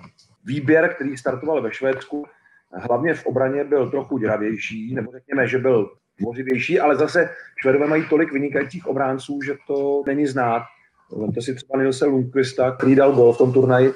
výběr, 0.45 0.93
který 0.93 1.17
startoval 1.17 1.61
ve 1.61 1.73
Švédsku, 1.73 2.25
hlavně 2.73 3.13
v 3.13 3.25
obraně 3.25 3.63
byl 3.63 3.89
trochu 3.89 4.17
děravější, 4.17 4.95
nebo 4.95 5.11
řekněme, 5.11 5.47
že 5.47 5.57
byl 5.57 5.91
tvořivější, 6.17 6.79
ale 6.79 6.95
zase 6.95 7.29
Švedové 7.61 7.87
mají 7.87 8.09
tolik 8.09 8.33
vynikajících 8.33 8.87
obránců, 8.87 9.39
že 9.45 9.55
to 9.67 10.03
není 10.05 10.27
znát. 10.27 10.63
Vemte 11.11 11.41
si 11.41 11.55
třeba 11.55 11.81
Nilse 11.81 12.05
Lundqvista, 12.05 12.71
který 12.71 12.95
dal 12.95 13.11
gol 13.11 13.33
v 13.33 13.37
tom 13.37 13.53
turnaji 13.53 13.93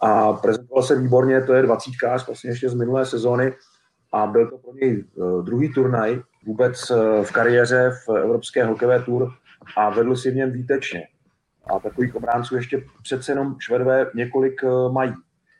a 0.00 0.32
prezentoval 0.32 0.82
se 0.82 1.00
výborně, 1.00 1.40
to 1.40 1.54
je 1.54 1.62
dvacítkář 1.62 2.26
vlastně 2.26 2.50
ještě 2.50 2.68
z 2.68 2.74
minulé 2.74 3.06
sezóny 3.06 3.52
a 4.12 4.26
byl 4.26 4.50
to 4.50 4.58
pro 4.58 4.72
něj 4.74 5.04
eh, 5.04 5.42
druhý 5.42 5.72
turnaj 5.72 6.20
vůbec 6.46 6.90
eh, 6.90 7.24
v 7.24 7.32
kariéře 7.32 7.90
v 8.06 8.16
Evropské 8.16 8.64
hokejové 8.64 9.02
tour 9.02 9.32
a 9.76 9.90
vedl 9.90 10.16
si 10.16 10.30
v 10.30 10.36
něm 10.36 10.52
výtečně. 10.52 11.02
A 11.66 11.78
takových 11.78 12.14
obránců 12.14 12.56
ještě 12.56 12.84
přece 13.02 13.32
jenom 13.32 13.56
Švedové 13.58 14.10
několik 14.14 14.64
eh, 14.64 14.92
mají. 14.92 15.14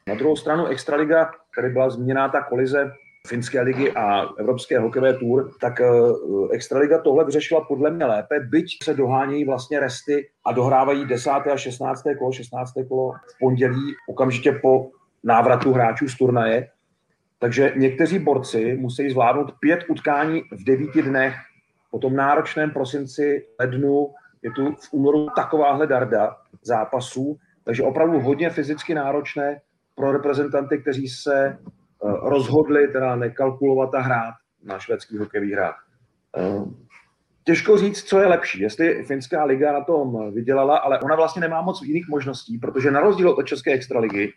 Na 0.08 0.14
druhou 0.14 0.36
stranu 0.36 0.66
Extraliga, 0.66 1.30
tady 1.56 1.68
byla 1.68 1.90
zmíněná 1.90 2.28
ta 2.28 2.42
kolize 2.42 2.92
finské 3.26 3.60
ligy 3.60 3.92
a 3.92 4.22
Evropské 4.38 4.78
hokejové 4.78 5.14
tour, 5.14 5.50
tak 5.60 5.80
eh, 5.80 5.86
Extraliga 6.52 6.98
tohle 6.98 7.24
vyřešila 7.24 7.64
podle 7.64 7.90
mě 7.90 8.04
lépe, 8.04 8.40
byť 8.40 8.66
se 8.82 8.94
dohánějí 8.94 9.44
vlastně 9.44 9.80
resty 9.80 10.28
a 10.46 10.52
dohrávají 10.52 11.04
10. 11.04 11.30
a 11.30 11.56
16. 11.56 12.02
kolo, 12.18 12.32
16. 12.32 12.72
kolo 12.88 13.12
v 13.12 13.38
pondělí, 13.40 13.94
okamžitě 14.08 14.52
po 14.52 14.90
návratu 15.24 15.72
hráčů 15.72 16.08
z 16.08 16.16
turnaje. 16.16 16.68
Takže 17.38 17.72
někteří 17.76 18.18
borci 18.18 18.76
musí 18.80 19.10
zvládnout 19.10 19.52
pět 19.60 19.84
utkání 19.88 20.42
v 20.52 20.64
devíti 20.64 21.02
dnech. 21.02 21.34
Po 21.90 21.98
tom 21.98 22.16
náročném 22.16 22.70
prosinci, 22.70 23.46
lednu, 23.60 24.10
je 24.42 24.50
tu 24.50 24.72
v 24.72 24.92
únoru 24.92 25.26
takováhle 25.36 25.86
darda 25.86 26.36
zápasů, 26.62 27.36
takže 27.64 27.82
opravdu 27.82 28.20
hodně 28.20 28.50
fyzicky 28.50 28.94
náročné 28.94 29.60
pro 29.94 30.12
reprezentanty, 30.12 30.78
kteří 30.78 31.08
se 31.08 31.58
rozhodli 32.02 32.88
teda 32.88 33.16
nekalkulovat 33.16 33.94
a 33.94 34.00
hrát 34.00 34.34
na 34.64 34.78
švédský 34.78 35.18
hokejový 35.18 35.52
hrát. 35.52 35.74
Eh, 36.38 36.64
těžko 37.44 37.78
říct, 37.78 38.02
co 38.02 38.20
je 38.20 38.26
lepší, 38.26 38.60
jestli 38.60 39.04
finská 39.04 39.44
liga 39.44 39.72
na 39.72 39.84
tom 39.84 40.34
vydělala, 40.34 40.76
ale 40.76 41.00
ona 41.00 41.16
vlastně 41.16 41.40
nemá 41.40 41.62
moc 41.62 41.82
jiných 41.82 42.08
možností, 42.08 42.58
protože 42.58 42.90
na 42.90 43.00
rozdíl 43.00 43.30
od 43.30 43.42
české 43.42 43.72
extraligy 43.72 44.32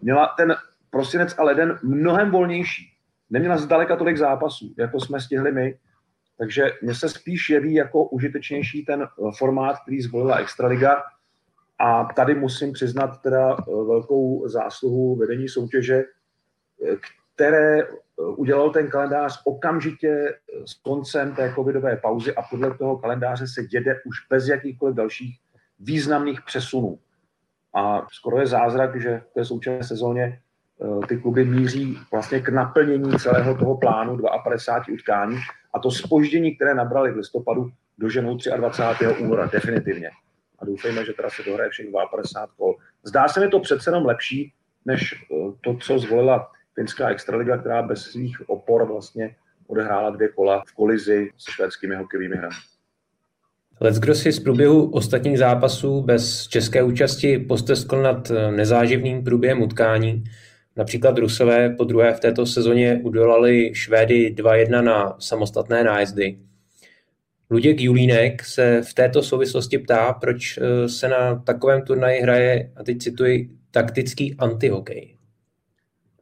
měla 0.00 0.34
ten 0.36 0.54
prosinec 0.90 1.38
a 1.38 1.42
leden 1.42 1.78
mnohem 1.82 2.30
volnější. 2.30 2.82
Neměla 3.30 3.56
zdaleka 3.56 3.96
tolik 3.96 4.16
zápasů, 4.16 4.74
jako 4.78 5.00
jsme 5.00 5.20
stihli 5.20 5.52
my, 5.52 5.78
takže 6.38 6.62
mně 6.82 6.94
se 6.94 7.08
spíš 7.08 7.50
jeví 7.50 7.74
jako 7.74 8.04
užitečnější 8.04 8.84
ten 8.84 9.08
formát, 9.38 9.76
který 9.82 10.00
zvolila 10.00 10.36
Extraliga. 10.36 11.02
A 11.78 12.04
tady 12.04 12.34
musím 12.34 12.72
přiznat 12.72 13.22
teda 13.22 13.56
velkou 13.66 14.48
zásluhu 14.48 15.16
vedení 15.16 15.48
soutěže, 15.48 16.04
které 17.34 17.82
eh, 17.82 17.86
udělal 18.36 18.70
ten 18.70 18.88
kalendář 18.88 19.42
okamžitě 19.44 20.08
eh, 20.08 20.66
s 20.66 20.74
koncem 20.74 21.34
té 21.34 21.52
covidové 21.54 21.96
pauzy 21.96 22.34
a 22.34 22.42
podle 22.42 22.74
toho 22.78 22.98
kalendáře 22.98 23.46
se 23.46 23.60
jede 23.72 24.00
už 24.04 24.16
bez 24.30 24.48
jakýchkoliv 24.48 24.96
dalších 24.96 25.38
významných 25.80 26.42
přesunů. 26.42 26.98
A 27.74 28.06
skoro 28.12 28.40
je 28.40 28.46
zázrak, 28.46 29.00
že 29.00 29.22
v 29.30 29.34
té 29.34 29.44
současné 29.44 29.84
sezóně 29.84 30.22
eh, 30.22 31.06
ty 31.06 31.16
kluby 31.16 31.44
míří 31.44 31.98
vlastně 32.12 32.40
k 32.40 32.48
naplnění 32.48 33.18
celého 33.18 33.58
toho 33.58 33.78
plánu 33.78 34.18
52 34.44 34.94
utkání 34.94 35.38
a 35.74 35.78
to 35.78 35.90
spoždění, 35.90 36.56
které 36.56 36.74
nabrali 36.74 37.12
v 37.12 37.16
listopadu, 37.16 37.70
doženou 37.98 38.36
23. 38.56 39.06
února 39.06 39.46
definitivně. 39.46 40.10
A 40.58 40.64
doufejme, 40.64 41.04
že 41.04 41.12
teda 41.12 41.30
se 41.30 41.42
dohraje 41.42 41.70
všech 41.70 41.86
52 42.10 42.46
kol. 42.56 42.76
Zdá 43.02 43.28
se 43.28 43.40
mi 43.40 43.48
to 43.48 43.60
přece 43.60 43.90
jenom 43.90 44.06
lepší, 44.06 44.52
než 44.84 45.14
to, 45.60 45.76
co 45.76 45.98
zvolila 45.98 46.50
finská 46.74 47.08
extraliga, 47.08 47.58
která 47.58 47.82
bez 47.82 48.02
svých 48.02 48.48
opor 48.48 48.86
vlastně 48.86 49.36
odehrála 49.66 50.10
dvě 50.10 50.28
kola 50.28 50.62
v 50.66 50.72
kolizi 50.72 51.30
s 51.36 51.52
švédskými 51.52 51.96
hokejovými 51.96 52.36
hrami. 52.36 52.54
kdo 53.98 54.14
si 54.14 54.32
z 54.32 54.40
průběhu 54.40 54.90
ostatních 54.90 55.38
zápasů 55.38 56.02
bez 56.02 56.48
české 56.48 56.82
účasti 56.82 57.38
posteskl 57.38 58.02
nad 58.02 58.30
eh, 58.30 58.52
nezáživným 58.52 59.24
průběhem 59.24 59.62
utkání. 59.62 60.24
Například 60.76 61.18
Rusové 61.18 61.70
po 61.70 61.84
druhé 61.84 62.14
v 62.14 62.20
této 62.20 62.46
sezóně 62.46 63.00
udolali 63.02 63.74
Švédy 63.74 64.34
2-1 64.34 64.84
na 64.84 65.16
samostatné 65.18 65.84
nájezdy. 65.84 66.38
Luděk 67.50 67.80
Julínek 67.80 68.44
se 68.44 68.82
v 68.82 68.94
této 68.94 69.22
souvislosti 69.22 69.78
ptá, 69.78 70.12
proč 70.12 70.58
eh, 70.58 70.88
se 70.88 71.08
na 71.08 71.34
takovém 71.34 71.82
turnaji 71.82 72.20
hraje, 72.20 72.72
a 72.76 72.84
teď 72.84 72.98
cituji, 72.98 73.50
taktický 73.70 74.34
antihokej. 74.38 75.16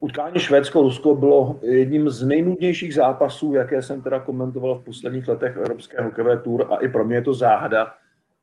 Utkání 0.03 0.41
Švédsko-Rusko 0.41 1.15
bylo 1.15 1.61
jedním 1.63 2.11
z 2.11 2.23
nejnudnějších 2.23 2.95
zápasů, 2.95 3.55
jaké 3.55 3.83
jsem 3.83 4.03
teda 4.03 4.21
komentoval 4.21 4.79
v 4.79 4.85
posledních 4.85 5.29
letech 5.29 5.57
Evropské 5.57 6.03
hokejové 6.03 6.39
tour 6.39 6.67
a 6.71 6.77
i 6.77 6.89
pro 6.89 7.05
mě 7.05 7.17
je 7.17 7.23
to 7.23 7.35
záhada. 7.35 7.95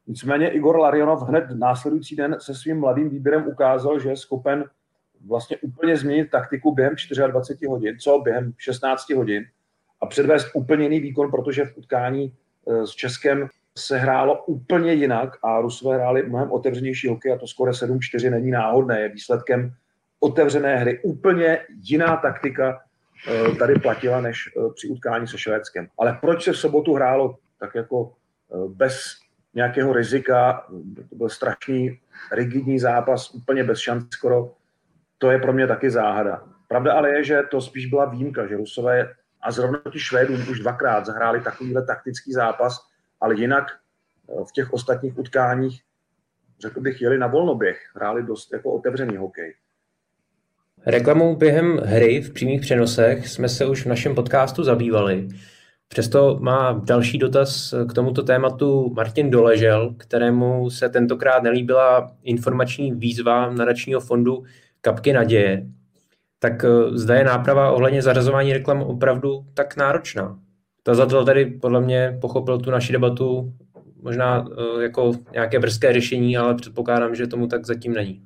Nicméně 0.08 0.50
Igor 0.50 0.80
Larionov 0.80 1.22
hned 1.22 1.46
následující 1.54 2.16
den 2.16 2.38
se 2.40 2.56
svým 2.56 2.80
mladým 2.80 3.10
výběrem 3.10 3.48
ukázal, 3.48 4.00
že 4.00 4.10
je 4.10 4.18
schopen 4.18 4.66
vlastně 5.28 5.58
úplně 5.58 5.98
změnit 5.98 6.32
taktiku 6.32 6.76
během 6.76 6.96
24 7.28 7.66
hodin, 7.66 8.00
co 8.00 8.20
během 8.20 8.54
16 8.58 9.10
hodin 9.10 9.44
a 10.02 10.06
předvést 10.06 10.52
úplně 10.56 10.84
jiný 10.84 11.00
výkon, 11.00 11.32
protože 11.32 11.66
v 11.66 11.78
utkání 11.78 12.34
e, 12.68 12.88
s 12.88 12.90
Českem 12.90 13.48
se 13.78 13.98
hrálo 13.98 14.44
úplně 14.46 14.94
jinak 14.94 15.30
a 15.44 15.62
Rusové 15.62 15.96
hráli 15.96 16.30
mnohem 16.30 16.52
otevřenější 16.52 17.08
hokej 17.08 17.34
a 17.34 17.38
to 17.38 17.48
skoro 17.48 17.72
7-4 17.72 18.32
není 18.32 18.52
náhodné, 18.52 19.00
je 19.00 19.10
výsledkem 19.10 19.74
otevřené 20.20 20.76
hry. 20.76 21.00
Úplně 21.04 21.60
jiná 21.82 22.18
taktika 22.18 22.80
eh, 23.28 23.56
tady 23.56 23.80
platila 23.80 24.22
než 24.22 24.38
eh, 24.48 24.74
při 24.74 24.88
utkání 24.88 25.28
se 25.28 25.38
Švédskem. 25.38 25.88
Ale 26.00 26.18
proč 26.22 26.44
se 26.44 26.52
v 26.52 26.58
sobotu 26.58 26.94
hrálo 26.94 27.38
tak 27.60 27.76
jako 27.76 28.14
eh, 28.52 28.56
bez 28.68 29.16
nějakého 29.54 29.94
rizika, 29.94 30.66
to 31.10 31.16
byl 31.16 31.30
strašný 31.30 32.00
rigidní 32.32 32.80
zápas, 32.80 33.34
úplně 33.34 33.64
bez 33.64 33.80
šancí 33.80 34.08
skoro, 34.12 34.54
to 35.18 35.32
je 35.32 35.40
pro 35.40 35.54
mě 35.54 35.68
taky 35.68 35.90
záhada. 35.90 36.44
Pravda 36.68 36.94
ale 36.94 37.10
je, 37.10 37.24
že 37.24 37.44
to 37.52 37.62
spíš 37.62 37.86
byla 37.86 38.06
výjimka, 38.06 38.48
že 38.48 38.58
Rusové 38.58 39.14
a 39.42 39.52
zrovna 39.52 39.80
proti 39.80 40.00
Švédům 40.00 40.50
už 40.50 40.60
dvakrát 40.60 41.06
zahráli 41.06 41.42
takovýhle 41.42 41.86
taktický 41.86 42.34
zápas, 42.34 42.88
ale 43.22 43.36
jinak 43.36 43.64
v 44.50 44.52
těch 44.54 44.74
ostatních 44.74 45.18
utkáních, 45.18 45.82
řekl 46.62 46.82
bych, 46.82 47.02
jeli 47.02 47.18
na 47.18 47.28
volnoběh, 47.28 47.92
hráli 47.96 48.24
dost 48.24 48.54
jako 48.54 48.72
otevřený 48.72 49.18
hokej. 49.18 49.56
Reklamou 50.90 51.36
během 51.36 51.78
hry 51.78 52.22
v 52.22 52.34
přímých 52.34 52.62
přenosech 52.62 53.28
jsme 53.28 53.50
se 53.50 53.66
už 53.66 53.86
v 53.86 53.90
našem 53.90 54.16
podcastu 54.16 54.64
zabývali. 54.64 55.28
Přesto 55.88 56.40
má 56.42 56.82
další 56.86 57.18
dotaz 57.18 57.74
k 57.90 57.94
tomuto 57.94 58.24
tématu 58.24 58.94
Martin 58.96 59.30
Doležel, 59.30 59.96
kterému 59.98 60.70
se 60.70 60.90
tentokrát 60.90 61.44
nelíbila 61.44 62.12
informační 62.24 62.92
výzva 62.92 63.52
nadačního 63.52 64.00
fondu 64.00 64.44
Kapky 64.82 65.14
naděje. 65.14 65.68
Tak 66.40 66.64
eh, 66.64 66.98
zda 66.98 67.16
je 67.16 67.24
náprava 67.24 67.72
ohledně 67.72 68.02
zařazování 68.02 68.54
reklam 68.54 68.82
opravdu 68.82 69.46
tak 69.54 69.78
náročná? 69.78 70.40
Tazatel 70.84 71.26
tady 71.26 71.46
podle 71.46 71.82
mě 71.82 72.18
pochopil 72.22 72.58
tu 72.58 72.72
naši 72.72 72.94
debatu 72.94 73.54
možná 74.02 74.48
eh, 74.52 74.84
jako 74.84 75.12
nějaké 75.34 75.60
brzké 75.60 75.94
řešení, 75.94 76.38
ale 76.38 76.56
předpokládám, 76.56 77.16
že 77.16 77.28
tomu 77.28 77.48
tak 77.48 77.66
zatím 77.66 77.94
není 77.94 78.22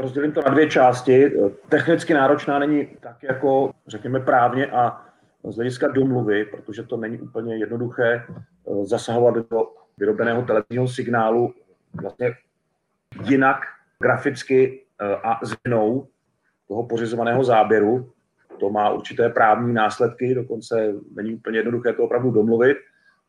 rozdělím 0.00 0.32
to 0.32 0.42
na 0.42 0.50
dvě 0.50 0.70
části. 0.70 1.32
Technicky 1.68 2.14
náročná 2.14 2.58
není 2.58 2.88
tak 3.00 3.22
jako, 3.22 3.70
řekněme, 3.86 4.20
právně 4.20 4.66
a 4.66 5.06
z 5.44 5.54
hlediska 5.54 5.88
domluvy, 5.88 6.44
protože 6.44 6.82
to 6.82 6.96
není 6.96 7.18
úplně 7.18 7.56
jednoduché 7.56 8.24
eh, 8.26 8.84
zasahovat 8.84 9.34
do 9.34 9.72
vyrobeného 9.98 10.42
televizního 10.42 10.88
signálu 10.88 11.54
vlastně 11.94 12.32
jinak 13.24 13.60
graficky 13.98 14.82
eh, 15.00 15.14
a 15.14 15.40
změnou 15.42 16.06
toho 16.68 16.86
pořizovaného 16.86 17.44
záběru. 17.44 18.12
To 18.60 18.70
má 18.70 18.90
určité 18.90 19.28
právní 19.28 19.74
následky, 19.74 20.34
dokonce 20.34 20.94
není 21.14 21.34
úplně 21.34 21.58
jednoduché 21.58 21.92
to 21.92 22.04
opravdu 22.04 22.30
domluvit. 22.30 22.76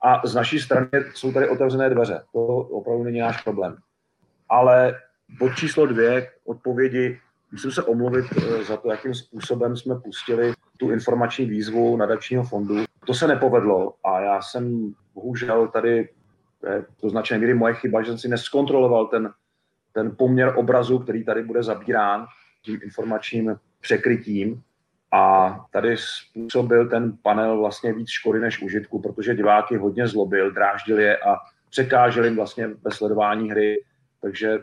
A 0.03 0.27
z 0.27 0.35
naší 0.35 0.59
strany 0.59 0.87
jsou 1.13 1.31
tady 1.33 1.49
otevřené 1.49 1.89
dveře. 1.89 2.21
To 2.33 2.45
opravdu 2.47 3.03
není 3.03 3.19
náš 3.19 3.43
problém. 3.43 3.77
Ale 4.49 4.95
bod 5.39 5.55
číslo 5.55 5.85
dvě, 5.85 6.31
odpovědi. 6.45 7.19
Musím 7.51 7.71
se 7.71 7.83
omluvit 7.83 8.25
eh, 8.37 8.63
za 8.63 8.77
to, 8.77 8.91
jakým 8.91 9.13
způsobem 9.13 9.77
jsme 9.77 9.95
pustili 9.99 10.53
tu 10.77 10.91
informační 10.91 11.45
výzvu 11.45 11.97
nadačního 11.97 12.43
fondu. 12.43 12.75
To 13.05 13.13
se 13.13 13.27
nepovedlo 13.27 13.93
a 14.03 14.19
já 14.19 14.41
jsem 14.41 14.93
bohužel 15.13 15.67
tady, 15.67 16.09
to 16.61 17.07
do 17.07 17.09
značné 17.09 17.37
míry 17.37 17.53
moje 17.53 17.73
chyba, 17.73 18.01
že 18.01 18.07
jsem 18.07 18.17
si 18.17 18.27
neskontroloval 18.27 19.07
ten, 19.07 19.31
ten 19.93 20.15
poměr 20.15 20.53
obrazu, 20.55 20.99
který 20.99 21.23
tady 21.25 21.43
bude 21.43 21.63
zabírán 21.63 22.25
tím 22.61 22.79
informačním 22.83 23.55
překrytím. 23.81 24.61
A 25.13 25.55
tady 25.71 25.95
způsobil 25.97 26.89
ten 26.89 27.17
panel 27.21 27.57
vlastně 27.57 27.93
víc 27.93 28.09
škody 28.09 28.39
než 28.39 28.61
užitku, 28.61 29.01
protože 29.01 29.35
diváky 29.35 29.77
hodně 29.77 30.07
zlobil, 30.07 30.51
dráždil 30.51 30.99
je 30.99 31.17
a 31.17 31.35
překážel 31.69 32.25
jim 32.25 32.35
vlastně 32.35 32.67
ve 32.67 32.91
sledování 32.91 33.51
hry. 33.51 33.83
Takže 34.21 34.59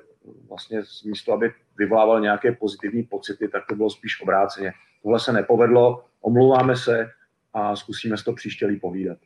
vlastně 0.49 0.83
místo, 1.05 1.33
aby 1.33 1.53
vyvolával 1.79 2.21
nějaké 2.21 2.53
pozitivní 2.53 3.03
pocity, 3.03 3.49
tak 3.49 3.63
to 3.69 3.75
bylo 3.75 3.91
spíš 3.91 4.23
obráceně. 4.23 4.73
Tohle 5.03 5.21
se 5.21 5.33
nepovedlo, 5.33 6.05
omlouváme 6.21 6.77
se 6.77 7.11
a 7.55 7.77
zkusíme 7.77 8.17
si 8.17 8.25
to 8.25 8.33
příště 8.33 8.67
líp 8.67 8.81
povídat. 8.81 9.19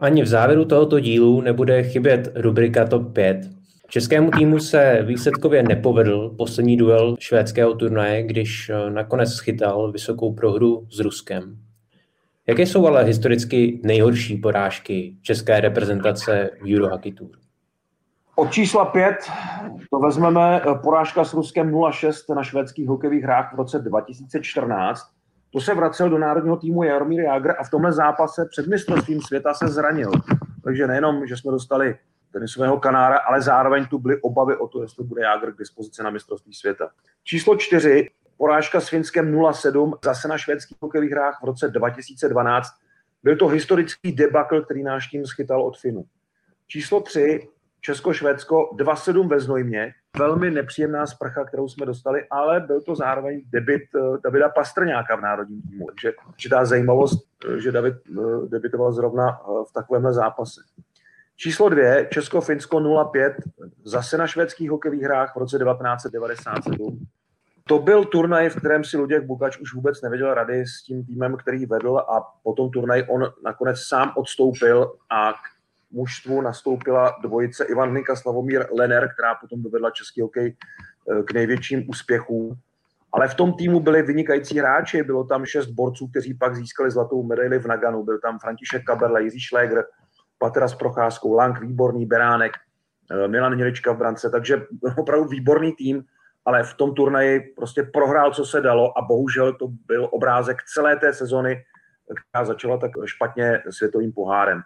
Ani 0.00 0.22
v 0.22 0.26
závěru 0.26 0.64
tohoto 0.64 1.00
dílu 1.00 1.40
nebude 1.40 1.82
chybět 1.82 2.32
rubrika 2.34 2.86
TOP 2.86 3.12
5. 3.12 3.50
Českému 3.88 4.30
týmu 4.30 4.58
se 4.58 5.02
výsledkově 5.02 5.62
nepovedl 5.62 6.34
poslední 6.38 6.76
duel 6.76 7.16
švédského 7.18 7.74
turnaje, 7.74 8.22
když 8.22 8.70
nakonec 8.88 9.32
schytal 9.32 9.92
vysokou 9.92 10.34
prohru 10.34 10.86
s 10.90 11.00
Ruskem. 11.00 11.58
Jaké 12.46 12.62
jsou 12.62 12.86
ale 12.86 13.04
historicky 13.04 13.80
nejhorší 13.84 14.36
porážky 14.36 15.16
české 15.22 15.60
reprezentace 15.60 16.50
v 16.62 16.74
Eurohockey 16.76 17.12
Tour? 17.12 17.30
Od 18.36 18.52
čísla 18.52 18.84
5 18.84 19.16
to 19.90 19.98
vezmeme 19.98 20.60
porážka 20.82 21.24
s 21.24 21.34
Ruskem 21.34 21.72
0-6 21.72 22.34
na 22.34 22.42
švédských 22.42 22.88
hokejových 22.88 23.22
hrách 23.22 23.52
v 23.52 23.56
roce 23.56 23.78
2014. 23.78 25.02
To 25.50 25.60
se 25.60 25.74
vracel 25.74 26.10
do 26.10 26.18
národního 26.18 26.56
týmu 26.56 26.82
Jaromír 26.82 27.20
Jágr 27.20 27.50
a 27.58 27.64
v 27.64 27.70
tomhle 27.70 27.92
zápase 27.92 28.46
před 28.50 28.66
mistrovstvím 28.66 29.22
světa 29.22 29.54
se 29.54 29.68
zranil. 29.68 30.10
Takže 30.64 30.86
nejenom, 30.86 31.26
že 31.26 31.36
jsme 31.36 31.52
dostali 31.52 31.94
tenisového 32.32 32.78
kanára, 32.78 33.16
ale 33.16 33.42
zároveň 33.42 33.86
tu 33.86 33.98
byly 33.98 34.20
obavy 34.20 34.56
o 34.56 34.68
to, 34.68 34.82
jestli 34.82 35.04
bude 35.04 35.22
Jágr 35.22 35.52
k 35.52 35.58
dispozici 35.58 36.02
na 36.02 36.10
mistrovství 36.10 36.54
světa. 36.54 36.90
Číslo 37.24 37.56
4, 37.56 38.08
porážka 38.42 38.80
s 38.80 38.88
Finskem 38.88 39.34
0-7, 39.34 39.98
zase 40.04 40.28
na 40.28 40.38
švédských 40.38 40.78
hokejových 40.80 41.10
hrách 41.10 41.38
v 41.42 41.44
roce 41.44 41.68
2012. 41.68 42.68
Byl 43.22 43.36
to 43.36 43.48
historický 43.48 44.12
debakl, 44.12 44.62
který 44.62 44.82
náš 44.82 45.08
tým 45.08 45.26
schytal 45.26 45.62
od 45.62 45.78
Finu. 45.78 46.04
Číslo 46.66 47.00
3, 47.00 47.48
Česko-Švédsko 47.80 48.70
2-7 48.76 49.28
ve 49.28 49.40
Znojmě. 49.40 49.92
Velmi 50.18 50.50
nepříjemná 50.50 51.06
sprcha, 51.06 51.44
kterou 51.44 51.68
jsme 51.68 51.86
dostali, 51.86 52.26
ale 52.30 52.60
byl 52.60 52.80
to 52.80 52.94
zároveň 52.94 53.42
debit 53.52 53.82
eh, 53.96 54.00
Davida 54.24 54.48
Pastrňáka 54.48 55.16
v 55.16 55.20
národním 55.20 55.62
týmu. 55.62 55.86
Takže 55.86 56.12
určitá 56.28 56.64
zajímavost, 56.64 57.26
eh, 57.46 57.60
že 57.60 57.72
David 57.72 57.94
eh, 57.94 58.48
debitoval 58.48 58.92
zrovna 58.92 59.40
v 59.68 59.72
takovémhle 59.72 60.12
zápase. 60.12 60.60
Číslo 61.36 61.68
dvě, 61.68 62.08
Česko-Finsko 62.10 62.80
0-5, 62.80 63.34
zase 63.84 64.18
na 64.18 64.26
švédských 64.26 64.70
hokejových 64.70 65.02
hrách 65.02 65.34
v 65.34 65.38
roce 65.38 65.58
1997. 65.58 67.06
To 67.64 67.78
byl 67.78 68.04
turnaj, 68.04 68.48
v 68.48 68.56
kterém 68.56 68.84
si 68.84 68.96
Luděk 68.96 69.24
Bukač 69.24 69.58
už 69.58 69.74
vůbec 69.74 70.02
nevěděl 70.02 70.34
rady 70.34 70.66
s 70.66 70.82
tím 70.82 71.04
týmem, 71.04 71.36
který 71.36 71.66
vedl 71.66 71.98
a 71.98 72.34
po 72.42 72.52
tom 72.52 72.70
turnaj 72.70 73.04
on 73.08 73.26
nakonec 73.44 73.80
sám 73.80 74.12
odstoupil 74.16 74.92
a 75.10 75.32
k 75.32 75.36
mužstvu 75.90 76.40
nastoupila 76.40 77.16
dvojice 77.22 77.64
Ivan 77.64 77.90
Hlinka 77.90 78.16
Slavomír 78.16 78.66
Lener, 78.78 79.08
která 79.14 79.34
potom 79.34 79.62
dovedla 79.62 79.90
český 79.90 80.20
hokej 80.20 80.56
eh, 80.56 81.22
k 81.22 81.32
největším 81.32 81.84
úspěchům. 81.88 82.54
Ale 83.12 83.28
v 83.28 83.34
tom 83.34 83.54
týmu 83.54 83.80
byli 83.80 84.02
vynikající 84.02 84.58
hráči, 84.58 85.02
bylo 85.02 85.24
tam 85.24 85.44
šest 85.44 85.66
borců, 85.66 86.06
kteří 86.06 86.34
pak 86.34 86.56
získali 86.56 86.90
zlatou 86.90 87.22
medaili 87.22 87.58
v 87.58 87.66
Naganu. 87.66 88.04
Byl 88.04 88.18
tam 88.18 88.38
František 88.38 88.84
Kaberle, 88.84 89.22
Jiří 89.22 89.40
Šléger, 89.40 89.84
Patera 90.38 90.68
s 90.68 90.74
Procházkou, 90.74 91.32
Lank, 91.32 91.60
Výborný, 91.60 92.06
Beránek, 92.06 92.52
eh, 93.10 93.28
Milan 93.28 93.54
Hnělička 93.54 93.92
v 93.92 93.98
brance, 93.98 94.30
takže 94.30 94.66
opravdu 94.96 95.28
výborný 95.28 95.72
tým, 95.72 96.04
ale 96.44 96.64
v 96.64 96.74
tom 96.74 96.94
turnaji 96.94 97.40
prostě 97.40 97.82
prohrál, 97.82 98.30
co 98.30 98.44
se 98.44 98.60
dalo 98.60 98.98
a 98.98 99.02
bohužel 99.02 99.52
to 99.52 99.68
byl 99.86 100.08
obrázek 100.12 100.56
celé 100.74 100.96
té 100.96 101.12
sezony, 101.12 101.64
která 102.30 102.44
začala 102.44 102.76
tak 102.76 102.90
špatně 103.04 103.62
světovým 103.70 104.12
pohárem. 104.12 104.62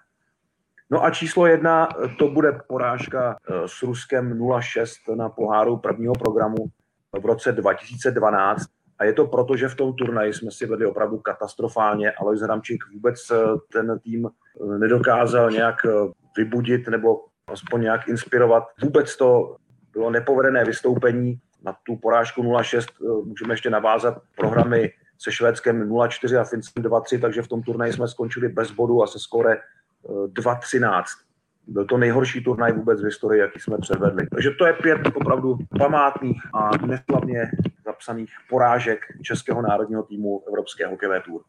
No 0.91 1.05
a 1.05 1.11
číslo 1.11 1.47
jedna, 1.47 1.89
to 2.19 2.29
bude 2.29 2.53
porážka 2.67 3.37
eh, 3.51 3.69
s 3.69 3.83
Ruskem 3.83 4.39
0-6 4.39 5.17
na 5.17 5.29
poháru 5.29 5.77
prvního 5.77 6.15
programu 6.15 6.67
v 7.21 7.27
roce 7.27 7.53
2012. 7.53 8.67
A 8.99 9.05
je 9.05 9.13
to 9.13 9.27
proto, 9.27 9.57
že 9.57 9.69
v 9.69 9.75
tom 9.75 9.95
turnaji 9.95 10.33
jsme 10.33 10.51
si 10.51 10.67
vedli 10.67 10.87
opravdu 10.87 11.19
katastrofálně. 11.19 12.13
Alois 12.13 12.41
Hramčík 12.41 12.85
vůbec 12.93 13.31
eh, 13.31 13.37
ten 13.73 13.99
tým 13.99 14.27
eh, 14.27 14.79
nedokázal 14.79 15.51
nějak 15.51 15.77
vybudit 16.37 16.89
nebo 16.89 17.25
aspoň 17.47 17.81
nějak 17.81 18.09
inspirovat. 18.09 18.65
Vůbec 18.83 19.17
to 19.17 19.57
bylo 19.93 20.11
nepovedené 20.11 20.65
vystoupení. 20.65 21.41
Na 21.67 21.77
tu 21.87 21.97
porážku 21.97 22.43
0-6 22.43 22.87
můžeme 23.25 23.55
ještě 23.55 23.71
navázat 23.71 24.23
programy 24.37 24.93
se 25.19 25.33
Švédskem 25.33 25.89
0-4 25.89 26.41
a 26.41 26.45
Finskem 26.45 26.85
2-3, 26.85 27.21
takže 27.21 27.43
v 27.43 27.49
tom 27.49 27.63
turnaji 27.63 27.93
jsme 27.93 28.09
skončili 28.09 28.49
bez 28.49 28.71
bodu 28.71 29.03
a 29.03 29.07
se 29.07 29.19
skore 29.19 29.57
2-13. 30.27 31.03
Byl 31.67 31.85
to 31.85 31.99
nejhorší 31.99 32.45
turnaj 32.45 32.73
vůbec 32.73 33.01
v 33.01 33.05
historii, 33.05 33.41
jaký 33.41 33.61
jsme 33.61 33.79
předvedli. 33.79 34.27
Takže 34.27 34.51
to 34.51 34.67
je 34.67 34.73
pět 34.73 35.01
opravdu 35.15 35.59
památných 35.79 36.43
a 36.55 36.71
neslavně 36.87 37.51
zapsaných 37.85 38.31
porážek 38.51 39.01
Českého 39.23 39.63
národního 39.63 40.03
týmu 40.03 40.43
Evropské 40.49 40.87
hokejové 40.87 41.21
tour. 41.21 41.43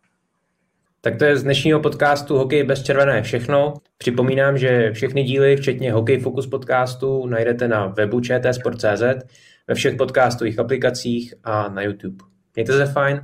Tak 1.07 1.15
to 1.15 1.25
je 1.25 1.37
z 1.37 1.43
dnešního 1.43 1.79
podcastu 1.79 2.37
Hokej 2.37 2.63
bez 2.63 2.83
červené 2.83 3.21
všechno. 3.21 3.73
Připomínám, 3.97 4.57
že 4.57 4.91
všechny 4.91 5.23
díly, 5.23 5.55
včetně 5.55 5.91
Hokej 5.91 6.19
Focus 6.19 6.47
podcastu, 6.47 7.27
najdete 7.27 7.67
na 7.67 7.87
webu 7.87 8.21
čtsport.cz, 8.21 9.03
ve 9.67 9.75
všech 9.75 9.95
podcastových 9.95 10.59
aplikacích 10.59 11.33
a 11.43 11.69
na 11.69 11.81
YouTube. 11.81 12.25
Mějte 12.55 12.73
se 12.73 12.85
fajn. 12.85 13.21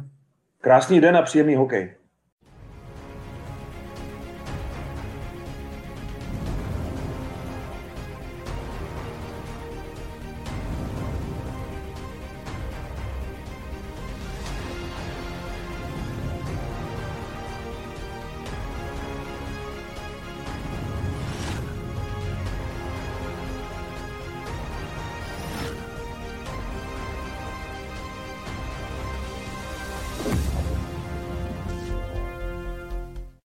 Krásný 0.61 1.01
den 1.01 1.17
a 1.17 1.21
příjemný 1.21 1.55
hokej. 1.55 1.95